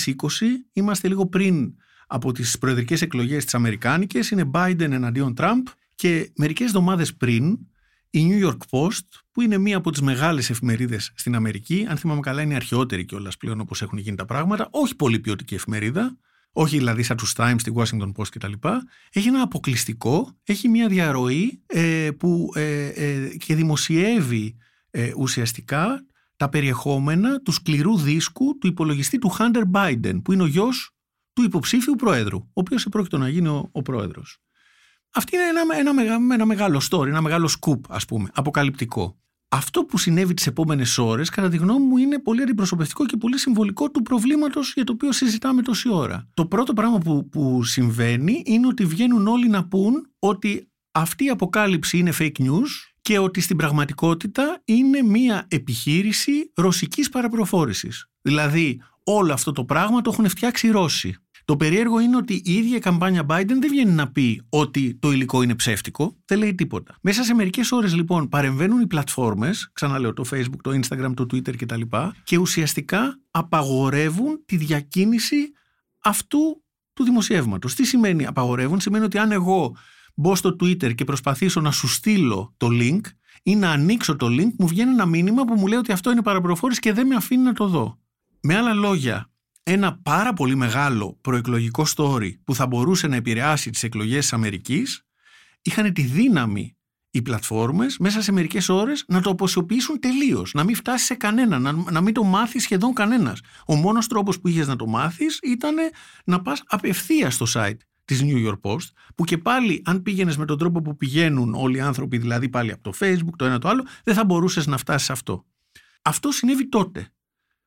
[0.73, 1.75] είμαστε λίγο πριν
[2.07, 7.59] από τις προεδρικές εκλογές της Αμερικάνικες, είναι Biden εναντίον Τραμπ και μερικές εβδομάδες πριν
[8.11, 12.21] η New York Post, που είναι μία από τις μεγάλες εφημερίδες στην Αμερική, αν θυμάμαι
[12.21, 16.17] καλά είναι η αρχαιότερη κιόλας πλέον όπως έχουν γίνει τα πράγματα, όχι πολύ ποιοτική εφημερίδα,
[16.59, 18.53] όχι δηλαδή σαν τους Times, τη Washington Post κτλ.
[19.13, 24.57] Έχει ένα αποκλειστικό, έχει μια διαρροή ε, που ε, ε, και δημοσιεύει
[24.91, 30.47] ε, ουσιαστικά τα περιεχόμενα του σκληρού δίσκου του υπολογιστή του Hunter Biden, που είναι ο
[30.47, 30.91] γιος
[31.33, 34.39] του υποψήφιου πρόεδρου, ο οποίος επρόκειτο να γίνει ο, ο πρόεδρος.
[35.11, 39.19] Αυτή είναι ένα, ένα, μεγα- ένα μεγάλο story, ένα μεγάλο scoop ας πούμε, αποκαλυπτικό.
[39.49, 43.39] Αυτό που συνέβη τις επόμενες ώρες, κατά τη γνώμη μου, είναι πολύ αντιπροσωπευτικό και πολύ
[43.39, 46.29] συμβολικό του προβλήματος για το οποίο συζητάμε τόση ώρα.
[46.35, 51.29] Το πρώτο πράγμα που, που συμβαίνει είναι ότι βγαίνουν όλοι να πούν ότι αυτή η
[51.29, 52.69] αποκάλυψη είναι fake news
[53.01, 58.09] και ότι στην πραγματικότητα είναι μία επιχείρηση ρωσικής παραπληροφόρησης.
[58.23, 61.17] Δηλαδή όλο αυτό το πράγμα το έχουν φτιάξει οι Ρώσοι.
[61.47, 65.13] Το περίεργο είναι ότι η ίδια η καμπάνια Biden δεν βγαίνει να πει ότι το
[65.13, 66.97] υλικό είναι ψεύτικο, δεν λέει τίποτα.
[67.01, 71.57] Μέσα σε μερικές ώρες λοιπόν παρεμβαίνουν οι πλατφόρμες, ξαναλέω το Facebook, το Instagram, το Twitter
[71.57, 71.81] κτλ.
[72.25, 75.37] και ουσιαστικά απαγορεύουν τη διακίνηση
[76.03, 77.75] αυτού του δημοσιεύματος.
[77.75, 79.77] Τι σημαίνει απαγορεύουν, σημαίνει ότι αν εγώ
[80.15, 83.01] μπω στο Twitter και προσπαθήσω να σου στείλω το link
[83.43, 86.23] ή να ανοίξω το link, μου βγαίνει ένα μήνυμα που μου λέει ότι αυτό είναι
[86.23, 87.99] παραπληροφόρηση και δεν με αφήνει να το δω.
[88.41, 89.31] Με άλλα λόγια,
[89.69, 95.03] ένα πάρα πολύ μεγάλο προεκλογικό story που θα μπορούσε να επηρεάσει τις εκλογές της Αμερικής
[95.63, 96.77] είχαν τη δύναμη
[97.11, 101.59] οι πλατφόρμες μέσα σε μερικές ώρες να το αποσιοποιήσουν τελείως, να μην φτάσει σε κανένα,
[101.59, 103.41] να, να μην το μάθει σχεδόν κανένας.
[103.67, 105.75] Ο μόνος τρόπος που είχες να το μάθεις ήταν
[106.25, 110.45] να πας απευθείας στο site της New York Post, που και πάλι αν πήγαινες με
[110.45, 113.69] τον τρόπο που πηγαίνουν όλοι οι άνθρωποι, δηλαδή πάλι από το Facebook, το ένα το
[113.69, 115.45] άλλο, δεν θα μπορούσες να φτάσεις σε αυτό.
[116.03, 117.11] Αυτό συνέβη τότε.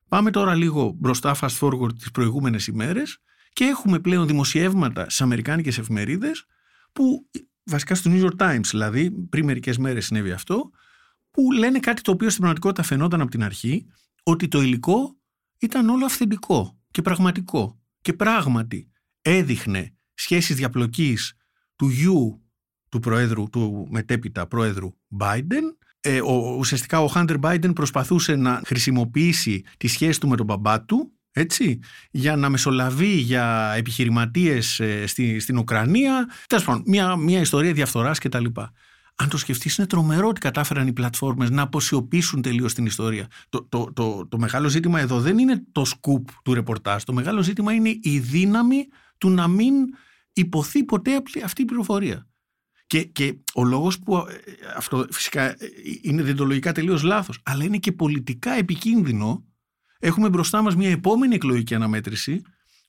[0.10, 3.18] Πάμε τώρα λίγο μπροστά fast forward τις προηγούμενες ημέρες
[3.54, 6.46] και έχουμε πλέον δημοσιεύματα στις αμερικάνικες εφημερίδες
[6.92, 7.30] που
[7.64, 10.70] βασικά στο New York Times δηλαδή πριν μερικές μέρες συνέβη αυτό
[11.32, 13.86] που λένε κάτι το οποίο στην πραγματικότητα φαινόταν από την αρχή
[14.24, 15.18] ότι το υλικό
[15.60, 18.92] ήταν όλο αυθεντικό και πραγματικό και πράγματι
[19.22, 21.34] έδειχνε σχέσεις διαπλοκής
[21.76, 22.44] του γιου
[22.90, 24.90] του προέδρου, του μετέπειτα πρόεδρου
[25.20, 25.76] Biden.
[26.02, 30.82] Ε, ο, ουσιαστικά ο Hunter Biden προσπαθούσε να χρησιμοποιήσει τη σχέση του με τον μπαμπά
[30.82, 31.80] του έτσι,
[32.12, 36.30] για να μεσολαβεί για επιχειρηματίες ε, στη, στην Ουκρανία.
[36.48, 38.46] Τέλος πάντων, μια, μια ιστορία διαφθοράς κτλ.
[39.16, 43.28] Αν το σκεφτείς είναι τρομερό ότι κατάφεραν οι πλατφόρμες να αποσιωπήσουν τελείως την ιστορία.
[43.50, 47.04] Το, το, το, το μεγάλο ζήτημα εδώ δεν είναι το σκουπ του ρεπορτάζ.
[47.04, 48.88] Το μεγάλο ζήτημα είναι η δύναμη
[49.18, 49.74] του να μην
[50.34, 52.28] υποθεί ποτέ αυτή η πληροφορία.
[52.90, 54.24] Και, και ο λόγος που ε,
[54.76, 55.56] αυτό φυσικά ε,
[56.02, 59.46] είναι διεντολογικά τελείως λάθος, αλλά είναι και πολιτικά επικίνδυνο.
[60.00, 62.42] Έχουμε μπροστά μας μια επόμενη εκλογική αναμέτρηση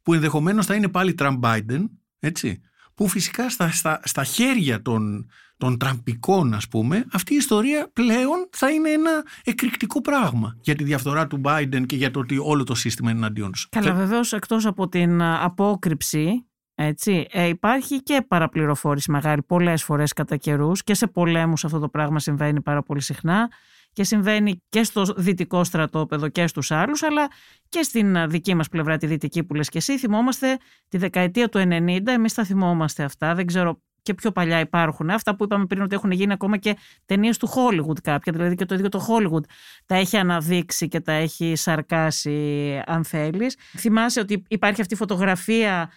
[0.02, 1.84] που ενδεχομένως θα είναι πάλι Τραμπ Biden,
[2.18, 2.60] έτσι,
[2.94, 8.48] που φυσικά στα, στα, στα χέρια των, των τραμπικών ας πούμε αυτή η ιστορία πλέον
[8.50, 12.64] θα είναι ένα εκρηκτικό πράγμα για τη διαφθορά του Biden και για το ότι όλο
[12.64, 13.68] το σύστημα είναι εναντίον σου.
[13.68, 16.44] Καλά βεβαίως εκτός από την απόκρυψη
[16.82, 21.88] έτσι, ε, υπάρχει και παραπληροφόρηση μεγάλη πολλές φορές κατά καιρούς και σε πολέμους αυτό το
[21.88, 23.50] πράγμα συμβαίνει πάρα πολύ συχνά
[23.92, 27.28] και συμβαίνει και στο δυτικό στρατόπεδο και στους άλλους αλλά
[27.68, 30.58] και στην δική μας πλευρά τη δυτική που λες και εσύ θυμόμαστε
[30.88, 35.10] τη δεκαετία του 90 εμείς θα θυμόμαστε αυτά δεν ξέρω και πιο παλιά υπάρχουν.
[35.10, 36.76] Αυτά που είπαμε πριν ότι έχουν γίνει ακόμα και
[37.06, 39.44] ταινίες του Hollywood κάποια, δηλαδή και το ίδιο το Hollywood
[39.86, 43.56] τα έχει αναδείξει και τα έχει σαρκάσει αν θέλεις.
[43.76, 45.96] Θυμάσαι ότι υπάρχει αυτή η φωτογραφία ε,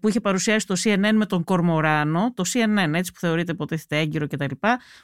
[0.00, 4.26] που είχε παρουσιάσει το CNN με τον Κορμοράνο, το CNN έτσι που θεωρείται υποτίθεται έγκυρο
[4.26, 4.54] κτλ.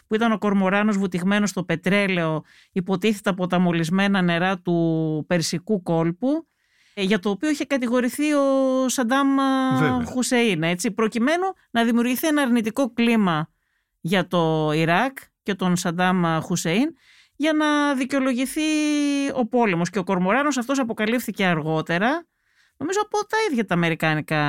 [0.06, 6.46] Που ήταν ο Κορμοράνος βουτυγμένος στο πετρέλαιο, υποτίθεται από τα μολυσμένα νερά του Περσικού κόλπου,
[6.94, 8.44] ε, για το οποίο είχε κατηγορηθεί ο
[8.88, 9.28] Σαντάμ
[10.04, 13.48] Χουσέιν, έτσι, προκειμένου να δημιουργηθεί ένα αρνητικό κλίμα
[14.00, 16.94] για το Ιράκ και τον Σαντάμ Χουσέιν
[17.36, 18.60] για να δικαιολογηθεί
[19.34, 22.26] ο πόλεμος και ο Κορμοράνος αυτός αποκαλύφθηκε αργότερα
[22.76, 24.42] νομίζω από τα ίδια τα αμερικάνικα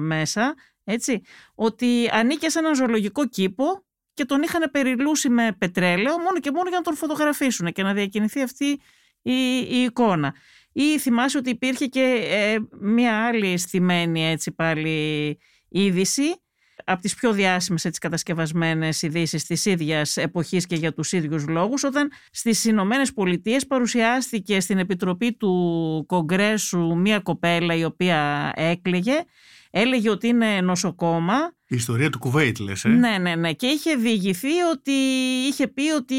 [0.00, 0.54] μέσα,
[0.84, 1.22] έτσι,
[1.54, 6.68] ότι ανήκε σε έναν ζωολογικό κήπο και τον είχαν περιλούσει με πετρέλαιο μόνο και μόνο
[6.68, 8.80] για να τον φωτογραφίσουν και να διακινηθεί αυτή
[9.22, 10.34] η, η εικόνα.
[10.72, 15.38] Ή θυμάσαι ότι υπήρχε και ε, μια άλλη στημένη έτσι πάλι
[15.68, 16.42] είδηση
[16.88, 21.84] από τις πιο διάσημες έτσι, κατασκευασμένες ειδήσεις της ίδιας εποχής και για τους ίδιους λόγους
[21.84, 29.24] όταν στις Ηνωμένες Πολιτείες παρουσιάστηκε στην Επιτροπή του Κογκρέσου μια κοπέλα η οποία έκλαιγε
[29.70, 33.52] έλεγε ότι είναι νοσοκόμα η ιστορία του Κουβέιτ λες, ε; Ναι, ναι, ναι.
[33.52, 34.92] Και είχε διηγηθεί ότι
[35.48, 36.14] είχε πει ότι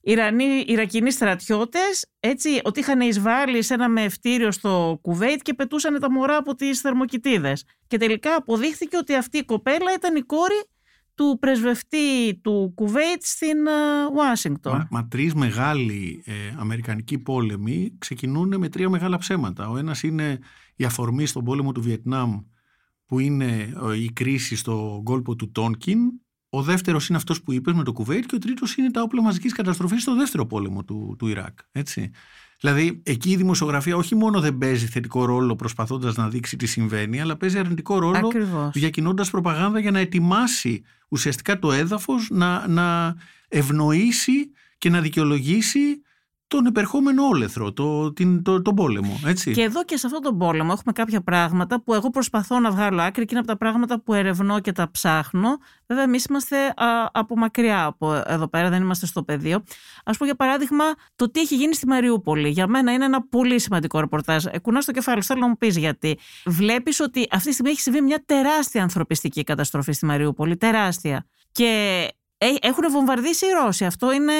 [0.00, 6.10] Ιρανοί, Ιρακινοί στρατιώτες έτσι, ότι είχαν εισβάλει σε ένα μευτήριο στο Κουβέιτ και πετούσαν τα
[6.10, 7.64] μωρά από τις θερμοκοιτίδες.
[7.86, 10.64] Και τελικά αποδείχθηκε ότι αυτή η κοπέλα ήταν η κόρη
[11.14, 14.72] του πρεσβευτή του Κουβέιτ στην ε, Ουάσιγκτον.
[14.72, 19.68] Μα, μα τρεις μεγάλοι ε, αμερικανικοί πόλεμοι ξεκινούν με τρία μεγάλα ψέματα.
[19.68, 20.38] Ο ένας είναι
[20.76, 22.40] η αφορμή στον πόλεμο του Βιετνάμ
[23.06, 25.98] που είναι ε, η κρίση στο κόλπο του Τόνκιν
[26.50, 29.22] ο δεύτερος είναι αυτός που είπες με το Κουβέιτ και ο τρίτος είναι τα όπλα
[29.22, 31.58] μαζικής καταστροφής στο δεύτερο πόλεμο του, του Ιράκ.
[31.72, 32.10] Έτσι.
[32.60, 37.20] Δηλαδή, εκεί η δημοσιογραφία όχι μόνο δεν παίζει θετικό ρόλο προσπαθώντας να δείξει τι συμβαίνει,
[37.20, 38.30] αλλά παίζει αρνητικό ρόλο
[38.72, 43.16] διακινώντας προπαγάνδα για να ετοιμάσει ουσιαστικά το έδαφος να, να
[43.48, 46.02] ευνοήσει και να δικαιολογήσει
[46.48, 49.20] τον επερχόμενο όλεθρο, το, την, το, τον πόλεμο.
[49.26, 49.52] Έτσι.
[49.52, 53.02] Και εδώ και σε αυτόν τον πόλεμο έχουμε κάποια πράγματα που εγώ προσπαθώ να βγάλω
[53.02, 55.48] άκρη και είναι από τα πράγματα που ερευνώ και τα ψάχνω.
[55.86, 59.56] Βέβαια, εμείς είμαστε α, από μακριά από εδώ πέρα, δεν είμαστε στο πεδίο.
[60.04, 60.84] Α πούμε, για παράδειγμα,
[61.16, 62.48] το τι έχει γίνει στη Μαριούπολη.
[62.48, 64.44] Για μένα είναι ένα πολύ σημαντικό ρεπορτάζ.
[64.44, 66.18] Ε, κουνά το κεφάλι, θέλω να μου πεις γιατί.
[66.44, 70.56] Βλέπεις ότι αυτή τη στιγμή έχει συμβεί μια τεράστια ανθρωπιστική καταστροφή στη Μαριούπολη.
[70.56, 71.26] Τεράστια.
[71.52, 73.84] Και ε, έχουν βομβαρδίσει οι Ρώσοι.
[73.84, 74.32] Αυτό είναι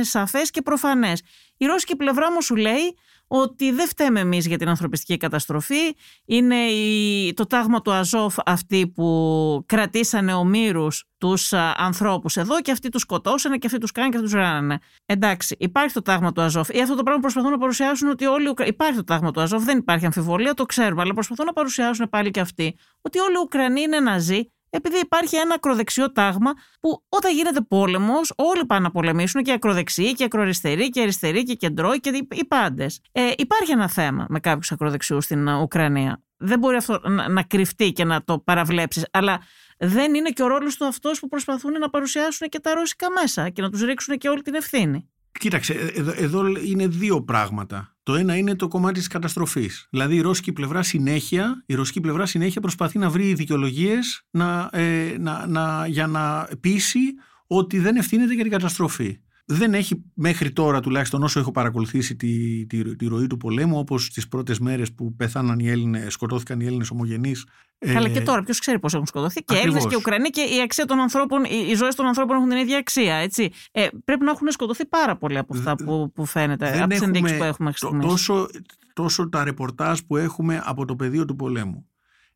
[0.00, 1.22] σαφές και προφανές.
[1.56, 2.96] Η ρώσικη πλευρά μου σου λέει
[3.28, 5.96] ότι δεν φταίμε εμείς για την ανθρωπιστική καταστροφή.
[6.24, 12.88] Είναι η, το τάγμα του Αζόφ αυτοί που κρατήσανε ομήρους τους ανθρώπους εδώ και αυτοί
[12.88, 14.78] τους σκοτώσανε και αυτοί τους κάνανε και αυτοί τους ράνανε.
[15.06, 16.68] Εντάξει, υπάρχει το τάγμα του Αζόφ.
[16.68, 18.54] Ή αυτό το πράγμα προσπαθούν να παρουσιάσουν ότι όλοι.
[18.64, 21.02] Υπάρχει το τάγμα του Αζόφ, δεν υπάρχει αμφιβολία, το ξέρουμε.
[21.02, 25.36] Αλλά προσπαθούν να παρουσιάσουν πάλι και αυτοί ότι όλοι οι Ουκρανοί είναι ναζί επειδή υπάρχει
[25.36, 30.88] ένα ακροδεξιό τάγμα που όταν γίνεται πόλεμος, όλοι πάνε να πολεμήσουν και ακροδεξιοί και ακροαριστεροί
[30.88, 33.00] και αριστεροί και κεντρώοι και οι πάντες.
[33.12, 36.22] Ε, υπάρχει ένα θέμα με κάποιους ακροδεξιούς στην Ουκρανία.
[36.36, 39.40] Δεν μπορεί αυτό να, να κρυφτεί και να το παραβλέψεις, αλλά
[39.78, 43.48] δεν είναι και ο ρόλος του αυτός που προσπαθούν να παρουσιάσουν και τα ρώσικα μέσα
[43.48, 45.10] και να τους ρίξουν και όλη την ευθύνη.
[45.38, 49.86] Κοίταξε, εδώ, εδώ είναι δύο πράγματα Το ένα είναι το κομμάτι της καταστροφής.
[49.90, 55.16] Δηλαδή η ρώσικη πλευρά συνέχεια, η ρωσική πλευρά συνέχεια προσπαθεί να βρει δικαιολογίες να, ε,
[55.18, 57.00] να, να, για να πείσει
[57.46, 59.18] ότι δεν ευθύνεται για την καταστροφή
[59.48, 64.10] δεν έχει μέχρι τώρα τουλάχιστον όσο έχω παρακολουθήσει τη, τη, τη ροή του πολέμου όπως
[64.10, 67.46] τις πρώτες μέρες που πεθάναν οι Έλληνες, σκοτώθηκαν οι Έλληνες ομογενείς.
[67.78, 70.60] Καλά ε, και τώρα ποιος ξέρει πώς έχουν σκοτωθεί και Έλληνες και Ουκρανοί και η
[70.62, 73.50] αξία των ανθρώπων, οι, οι ζωές των ανθρώπων έχουν την ίδια αξία έτσι.
[73.72, 77.36] Ε, πρέπει να έχουν σκοτωθεί πάρα πολύ από αυτά που, που φαίνεται, από τις ενδείξεις
[77.36, 78.48] που έχουμε μέχρι τόσο,
[78.92, 81.86] τόσο τα ρεπορτάζ που έχουμε από το πεδίο του πολέμου.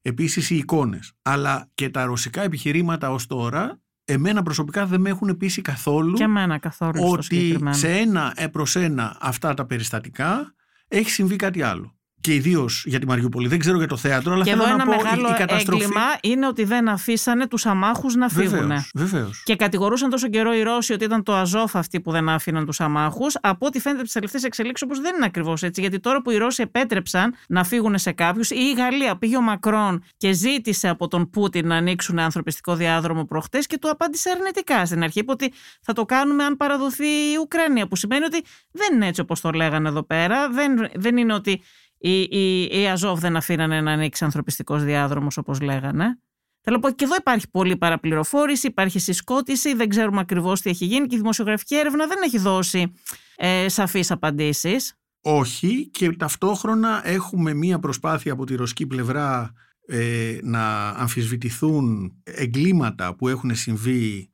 [0.02, 3.80] Επίσης οι εικόνες, αλλά και τα ρωσικά επιχειρήματα ως τώρα
[4.12, 9.16] εμένα προσωπικά δεν με έχουν πείσει καθόλου και εμένα καθόλου ότι σε ένα προς ένα
[9.20, 10.54] αυτά τα περιστατικά
[10.88, 13.48] έχει συμβεί κάτι άλλο και ιδίως για τη Μαριούπολη.
[13.48, 15.82] Δεν ξέρω για το θέατρο, αλλά και θέλω εδώ να ένα πω μεγάλο η, καταστροφή.
[15.82, 18.72] έγκλημα είναι ότι δεν αφήσανε τους αμάχους να φύγουν.
[18.94, 19.42] Βεβαίως.
[19.44, 22.80] Και κατηγορούσαν τόσο καιρό οι Ρώσοι ότι ήταν το Αζόφ αυτοί που δεν άφηναν τους
[22.80, 23.36] αμάχους.
[23.40, 25.80] Από ό,τι φαίνεται από τις τελευταίες εξελίξεις, όπως δεν είναι ακριβώς έτσι.
[25.80, 29.40] Γιατί τώρα που οι Ρώσοι επέτρεψαν να φύγουν σε κάποιους, ή η Γαλλία πήγε ο
[29.40, 34.86] Μακρόν και ζήτησε από τον Πούτιν να ανοίξουν ανθρωπιστικό διάδρομο προχτές και του απάντησε αρνητικά
[34.86, 35.18] στην αρχή.
[35.18, 37.86] Είπε ότι θα το κάνουμε αν παραδοθεί η Ουκρανία.
[37.86, 40.48] Που σημαίνει ότι δεν είναι έτσι όπως το λέγανε εδώ πέρα.
[40.48, 41.62] Δεν, δεν είναι ότι
[42.00, 46.18] οι, οι, οι Αζόβ δεν αφήνανε να ανοίξει ανθρωπιστικός διάδρομος όπως λέγανε.
[46.62, 50.84] Θέλω να πω και εδώ υπάρχει πολλή παραπληροφόρηση, υπάρχει συσκότηση, δεν ξέρουμε ακριβώς τι έχει
[50.84, 52.92] γίνει και η δημοσιογραφική έρευνα δεν έχει δώσει
[53.36, 54.94] ε, σαφείς απαντήσεις.
[55.20, 59.52] Όχι και ταυτόχρονα έχουμε μία προσπάθεια από τη ρωσική πλευρά
[59.86, 64.30] ε, να αμφισβητηθούν εγκλήματα που έχουν συμβεί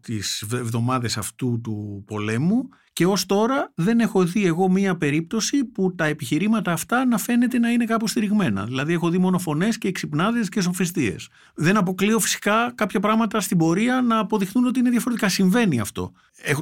[0.00, 5.94] τις εβδομάδες αυτού του πολέμου και ως τώρα δεν έχω δει εγώ μία περίπτωση που
[5.94, 8.64] τα επιχειρήματα αυτά να φαίνεται να είναι κάπως στηριγμένα.
[8.64, 11.28] Δηλαδή έχω δει μόνο φωνές και εξυπνάδες και σοφιστίες.
[11.54, 15.28] Δεν αποκλείω φυσικά κάποια πράγματα στην πορεία να αποδειχθούν ότι είναι διαφορετικά.
[15.28, 16.12] Συμβαίνει αυτό.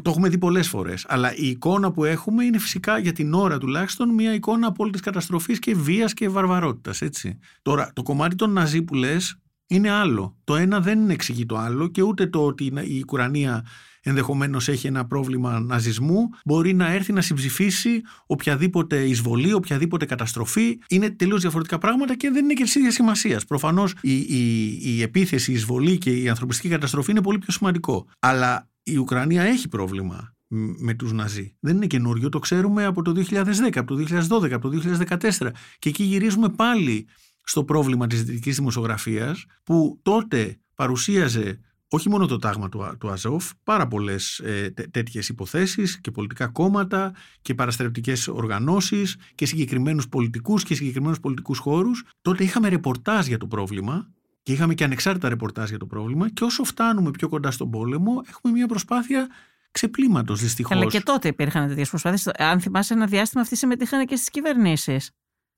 [0.02, 1.04] Το έχουμε δει πολλές φορές.
[1.08, 5.58] Αλλά η εικόνα που έχουμε είναι φυσικά για την ώρα τουλάχιστον μία εικόνα απόλυτης καταστροφής
[5.58, 7.00] και βίας και βαρβαρότητας.
[7.00, 7.38] Έτσι.
[7.62, 10.36] Τώρα το κομμάτι των Ναζί που λες είναι άλλο.
[10.44, 13.64] Το ένα δεν εξηγεί το άλλο και ούτε το ότι η Ουκρανία
[14.02, 20.78] ενδεχομένως έχει ένα πρόβλημα ναζισμού μπορεί να έρθει να συμψηφίσει οποιαδήποτε εισβολή, οποιαδήποτε καταστροφή.
[20.88, 23.44] Είναι τελείως διαφορετικά πράγματα και δεν είναι και της ίδιας σημασίας.
[23.44, 28.06] Προφανώς η, η, η επίθεση, η εισβολή και η ανθρωπιστική καταστροφή είναι πολύ πιο σημαντικό.
[28.18, 30.34] Αλλά η Ουκρανία έχει πρόβλημα
[30.78, 31.56] με τους Ναζί.
[31.60, 33.44] Δεν είναι καινούριο, το ξέρουμε από το 2010,
[33.74, 34.04] από το
[34.40, 35.30] 2012, από το 2014
[35.78, 37.06] και εκεί γυρίζουμε πάλι
[37.42, 41.60] στο πρόβλημα της δυτικής δημοσιογραφίας που τότε παρουσίαζε
[41.92, 47.14] όχι μόνο το τάγμα του, του Αζόφ, πάρα πολλές ε, τέτοιες υποθέσεις και πολιτικά κόμματα
[47.42, 52.04] και παραστρεπτικέ οργανώσεις και συγκεκριμένους πολιτικούς και συγκεκριμένους πολιτικούς χώρους.
[52.22, 54.10] Τότε είχαμε ρεπορτάζ για το πρόβλημα
[54.42, 56.30] και είχαμε και ανεξάρτητα ρεπορτάζ για το πρόβλημα.
[56.30, 59.28] Και όσο φτάνουμε πιο κοντά στον πόλεμο, έχουμε μια προσπάθεια
[59.70, 60.76] ξεπλήματος δυστυχώς.
[60.76, 62.26] Αλλά και τότε υπήρχαν τέτοιες προσπάθειες.
[62.26, 65.10] Αν θυμάσαι, ένα διάστημα αυτοί συμμετείχαν και στις κυβερνήσεις.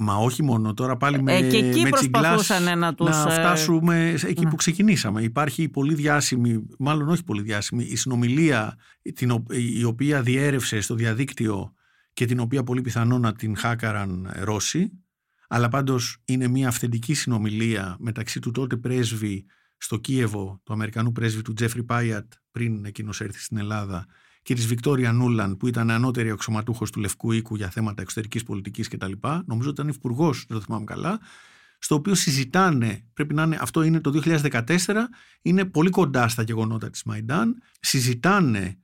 [0.02, 3.08] Μα όχι μόνο, τώρα πάλι με, ε, και εκεί με προσπαθούσαν να τους...
[3.08, 4.50] Να ε, φτάσουμε εκεί ναι.
[4.50, 5.22] που ξεκινήσαμε.
[5.22, 8.76] Υπάρχει πολύ διάσημη, μάλλον όχι πολύ διάσημη, η συνομιλία
[9.14, 9.44] την,
[9.78, 11.74] η οποία διέρευσε στο διαδίκτυο
[12.12, 14.90] και την οποία πολύ πιθανό να την χάκαραν Ρώσοι,
[15.48, 19.46] αλλά πάντως είναι μια αυθεντική συνομιλία μεταξύ του τότε πρέσβη
[19.76, 24.06] στο Κίεβο, του Αμερικανού πρέσβη του Τζέφρι Πάιατ, πριν εκείνος έρθει στην Ελλάδα,
[24.42, 28.88] και της Βικτόρια Νούλαν, που ήταν ανώτερη αξιωματούχος του Λευκού Οίκου για θέματα εξωτερικής πολιτικής
[28.88, 29.12] κτλ.
[29.44, 31.20] Νομίζω ότι ήταν υπουργό, δεν το θυμάμαι καλά.
[31.78, 34.64] Στο οποίο συζητάνε, πρέπει να είναι, αυτό είναι το 2014,
[35.42, 38.81] είναι πολύ κοντά στα γεγονότα της Μαϊντάν, συζητάνε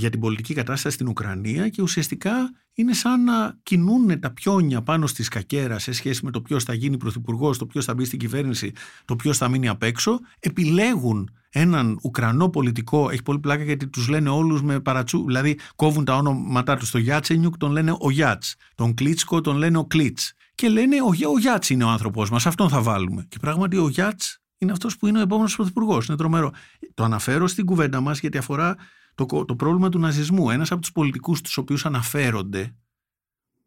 [0.00, 2.32] για την πολιτική κατάσταση στην Ουκρανία και ουσιαστικά
[2.74, 6.74] είναι σαν να κινούν τα πιόνια πάνω στη σκακέρα σε σχέση με το ποιος θα
[6.74, 8.72] γίνει πρωθυπουργός, το ποιος θα μπει στην κυβέρνηση,
[9.04, 10.18] το ποιος θα μείνει απ' έξω.
[10.40, 16.04] Επιλέγουν έναν Ουκρανό πολιτικό, έχει πολύ πλάκα γιατί τους λένε όλους με παρατσού, δηλαδή κόβουν
[16.04, 16.90] τα όνοματά τους.
[16.90, 20.32] Το Γιάτσενιουκ τον λένε ο Γιάτς, τον Κλίτσκο τον λένε ο Κλίτς.
[20.54, 23.26] Και λένε ο, ο Γιάτς είναι ο άνθρωπό μας, αυτόν θα βάλουμε.
[23.28, 26.06] Και πράγματι ο Γιάτς είναι αυτός που είναι ο επόμενος πρωθυπουργός.
[26.06, 26.50] Είναι τρομερό.
[26.94, 28.76] Το αναφέρω στην κουβέντα μας γιατί αφορά
[29.14, 30.50] το, το πρόβλημα του ναζισμού.
[30.50, 32.74] Ένας από τους πολιτικούς τους οποίους αναφέρονται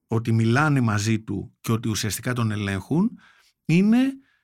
[0.08, 3.12] ότι μιλάνε μαζί του και ότι ουσιαστικά τον ελέγχουν
[3.66, 3.98] είναι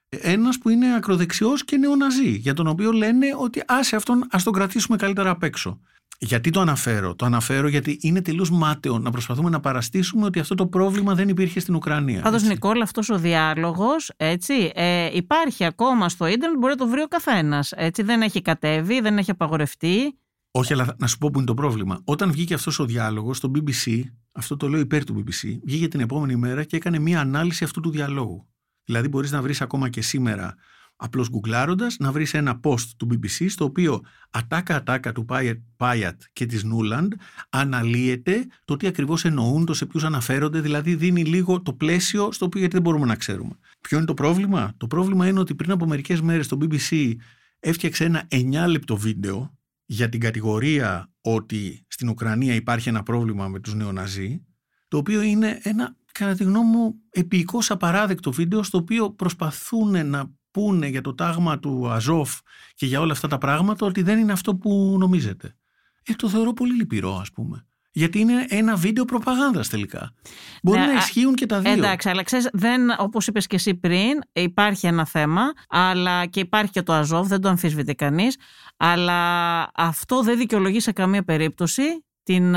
[0.09, 4.53] ένας που είναι ακροδεξιός και νεοναζί για τον οποίο λένε ότι άσε αυτόν ας τον
[4.53, 5.79] κρατήσουμε καλύτερα απ' έξω.
[6.21, 10.55] Γιατί το αναφέρω; Το αναφέρω γιατί είναι τελείως μάταιο να προσπαθούμε να παραστήσουμε ότι αυτό
[10.55, 12.21] το πρόβλημα δεν υπήρχε στην Ουκρανία.
[12.21, 17.07] Πάντως, Νικόλα, αυτός ο διάλογος ε, υπάρχει ακόμα στο ίντερνετ, μπορεί να το βρει ο
[17.07, 17.73] καθένας.
[17.95, 20.17] Δεν έχει κατέβει, δεν έχει απαγορευτεί.
[20.51, 22.01] Όχι, αλλά να σου πω που είναι το πρόβλημα.
[22.03, 25.99] Όταν βγήκε αυτός ο διάλογος στο BBC, αυτό το λέω υπέρ του BBC, βγήκε την
[25.99, 28.47] επόμενη μέρα και έκανε μία ανάλυση αυτού του διαλόγου.
[28.83, 30.55] Δηλαδή, μπορείς να βρεις ακόμα και σήμερα
[30.95, 35.25] απλώς γκουγκλάροντας να βρεις ένα post του BBC στο οποίο ατάκα-ατάκα του
[35.77, 37.13] Πάιατ και της Νούλαντ
[37.49, 42.45] αναλύεται το τι ακριβώς εννοούν, το σε ποιους αναφέρονται, δηλαδή δίνει λίγο το πλαίσιο στο
[42.45, 43.57] οποίο γιατί δεν μπορούμε να ξέρουμε.
[43.81, 47.13] Ποιο είναι το πρόβλημα; Το πρόβλημα είναι ότι πριν από μερικές μέρες το BBC
[47.59, 49.58] έφτιαξε ένα 9 λεπτό βίντεο
[49.91, 54.45] για την κατηγορία ότι στην Ουκρανία υπάρχει ένα πρόβλημα με τους νεοναζί,
[54.87, 60.33] το οποίο είναι ένα, κατά τη γνώμη μου, επίοικος απαράδεκτο βίντεο, στο οποίο προσπαθούν να
[60.51, 62.39] πούνε για το τάγμα του Αζόφ
[62.73, 65.55] και για όλα αυτά τα πράγματα ότι δεν είναι αυτό που νομίζετε.
[66.03, 67.67] Ε, το θεωρώ πολύ λυπηρό, ας πούμε.
[67.91, 70.13] Γιατί είναι ένα βίντεο προπαγάνδας τελικά.
[70.63, 71.71] Μπορεί ναι, να ισχύουν και τα δύο.
[71.71, 76.71] Εντάξει, αλλά ξέρεις, δεν, όπως είπες και εσύ πριν, υπάρχει ένα θέμα, αλλά και υπάρχει
[76.71, 78.37] και το Αζόφ, δεν το αμφισβητεί κανείς,
[78.77, 81.83] αλλά αυτό δεν δικαιολογεί σε καμία περίπτωση
[82.23, 82.55] την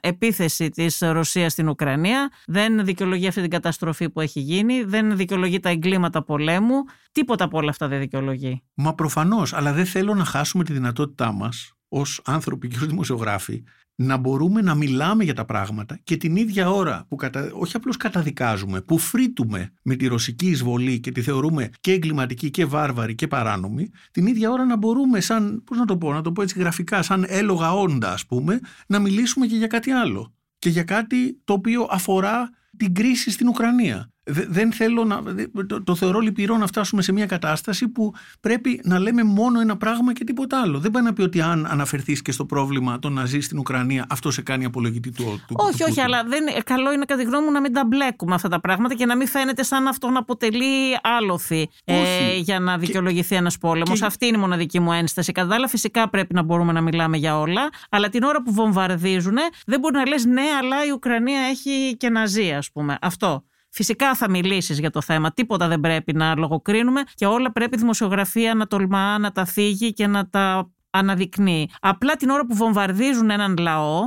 [0.00, 5.60] επίθεση της Ρωσίας στην Ουκρανία, δεν δικαιολογεί αυτή την καταστροφή που έχει γίνει, δεν δικαιολογεί
[5.60, 6.82] τα εγκλήματα πολέμου,
[7.12, 8.62] τίποτα από όλα αυτά δεν δικαιολογεί.
[8.74, 13.62] Μα προφανώς, αλλά δεν θέλω να χάσουμε τη δυνατότητά μας ως άνθρωποι και ως δημοσιογράφοι
[13.94, 17.50] να μπορούμε να μιλάμε για τα πράγματα και την ίδια ώρα που κατα...
[17.52, 22.64] όχι απλώς καταδικάζουμε, που φρύτουμε με τη ρωσική εισβολή και τη θεωρούμε και εγκληματική και
[22.64, 26.32] βάρβαρη και παράνομη, την ίδια ώρα να μπορούμε σαν, πώς να το πω, να το
[26.32, 30.34] πω έτσι γραφικά, σαν έλογα όντα ας πούμε, να μιλήσουμε και για κάτι άλλο.
[30.58, 35.22] Και για κάτι το οποίο αφορά την κρίση στην Ουκρανία δεν θέλω να.
[35.66, 39.76] Το, το θεωρώ λυπηρό να φτάσουμε σε μια κατάσταση που πρέπει να λέμε μόνο ένα
[39.76, 40.78] πράγμα και τίποτα άλλο.
[40.78, 44.06] Δεν πάει να πει ότι αν αναφερθείς και στο πρόβλημα το να ζεις στην Ουκρανία,
[44.08, 45.42] αυτό σε κάνει απολογητή του.
[45.46, 47.84] του όχι, του όχι, αλλά δεν, καλό είναι κατά τη γνώμη μου να μην τα
[47.84, 52.60] μπλέκουμε αυτά τα πράγματα και να μην φαίνεται σαν αυτό να αποτελεί άλοθη ε, για
[52.60, 53.98] να δικαιολογηθεί ένας πόλεμος.
[53.98, 54.06] Και...
[54.06, 55.32] Αυτή είναι η μοναδική μου ένσταση.
[55.32, 59.36] Κατά άλλα, φυσικά πρέπει να μπορούμε να μιλάμε για όλα, αλλά την ώρα που βομβαρδίζουν
[59.66, 62.98] δεν μπορεί να λες ναι, αλλά η Ουκρανία έχει και ναζί, ας πούμε.
[63.00, 63.44] Αυτό.
[63.74, 65.32] Φυσικά θα μιλήσεις για το θέμα.
[65.32, 69.92] Τίποτα δεν πρέπει να λογοκρίνουμε και όλα πρέπει η δημοσιογραφία να τολμά, να τα θίγει
[69.92, 71.68] και να τα αναδεικνύει.
[71.80, 74.00] Απλά την ώρα που βομβαρδίζουν έναν λαό,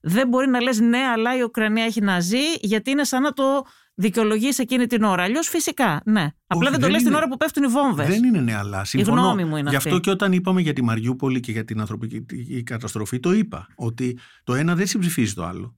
[0.00, 3.32] δεν μπορεί να λες ναι, αλλά η Ουκρανία έχει να ζει, γιατί είναι σαν να
[3.32, 3.64] το
[3.94, 5.22] δικαιολογείς εκείνη την ώρα.
[5.22, 6.28] Αλλιώς φυσικά, ναι.
[6.46, 8.06] Απλά δεν το λες την ώρα που πέφτουν οι βόμβες.
[8.06, 9.20] Δεν είναι ναι, αλλά συμφωνώ.
[9.20, 11.80] Η γνώμη μου είναι Γι' αυτό και όταν είπαμε για τη Μαριούπολη και για την
[11.80, 13.66] ανθρωπική καταστροφή, το είπα.
[13.74, 15.76] Ότι το ένα δεν συμψηφίζει το άλλο.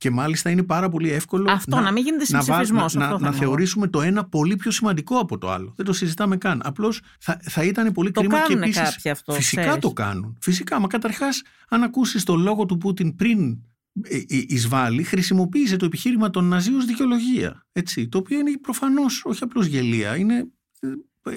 [0.00, 2.94] Και μάλιστα είναι πάρα πολύ εύκολο αυτό, να, να μην γίνεται συμψηφισμός.
[2.94, 5.72] Να, να, να θεωρήσουμε το ένα πολύ πιο σημαντικό από το άλλο.
[5.76, 6.60] Δεν το συζητάμε καν.
[6.64, 8.98] Απλώς θα, θα ήταν πολύ το κρίμα και επίσης.
[9.28, 10.36] Φυσικά το κάνουν.
[10.40, 10.80] Φυσικά.
[10.80, 13.58] Μα καταρχάς, αν ακούσεις το λόγο του Πούτιν πριν
[14.02, 17.66] ε, ε, εισβάλλει, χρησιμοποίησε το επιχείρημα των Ναζί ως δικαιολογία.
[17.72, 20.16] Έτσι, το οποίο είναι προφανώς όχι απλώς γελία.
[20.16, 20.46] Είναι
[20.80, 20.88] ε,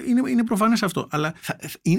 [0.07, 1.07] είναι, είναι προφανές αυτό.
[1.11, 1.33] Αλλά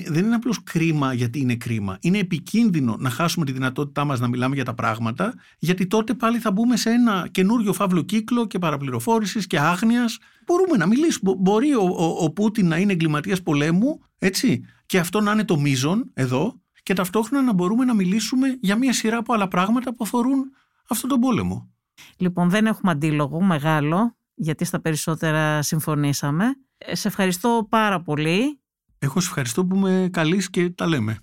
[0.07, 1.99] δεν είναι απλώς κρίμα γιατί είναι κρίμα.
[2.01, 6.39] Είναι επικίνδυνο να χάσουμε τη δυνατότητά μας να μιλάμε για τα πράγματα, γιατί τότε πάλι
[6.39, 10.19] θα μπούμε σε ένα καινούριο φαύλο κύκλο και παραπληροφόρησης και άγνοιας.
[10.47, 11.35] Μπορούμε να μιλήσουμε.
[11.39, 15.61] Μπορεί ο, ο, ο Πούτιν να είναι εγκληματίας πολέμου, έτσι, και αυτό να είναι το
[15.61, 20.05] μείζον εδώ, και ταυτόχρονα να μπορούμε να μιλήσουμε για μια σειρά από άλλα πράγματα που
[20.05, 20.45] αφορούν
[20.89, 21.71] αυτόν τον πόλεμο.
[22.17, 26.45] Λοιπόν, δεν έχουμε αντίλογο μεγάλο, γιατί στα περισσότερα συμφωνήσαμε.
[26.87, 28.61] Ε, σε ευχαριστώ πάρα πολύ.
[28.99, 31.19] Εγώ σε ευχαριστώ που με καλείς και τα λέμε.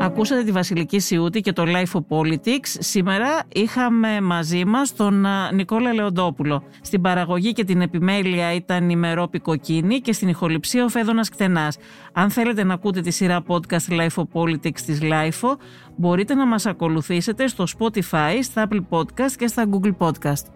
[0.00, 2.66] Ακούσατε τη Βασιλική Σιούτη και το Life of Politics.
[2.78, 6.62] Σήμερα είχαμε μαζί μας τον Νικόλα Λεοντόπουλο.
[6.80, 11.76] Στην παραγωγή και την επιμέλεια ήταν η Μερόπη Κοκκίνη και στην ηχοληψία ο Φέδωνας Κτενάς.
[12.12, 15.56] Αν θέλετε να ακούτε τη σειρά podcast Life of Politics της Life
[15.96, 20.55] μπορείτε να μας ακολουθήσετε στο Spotify, στα Apple Podcast και στα Google Podcast.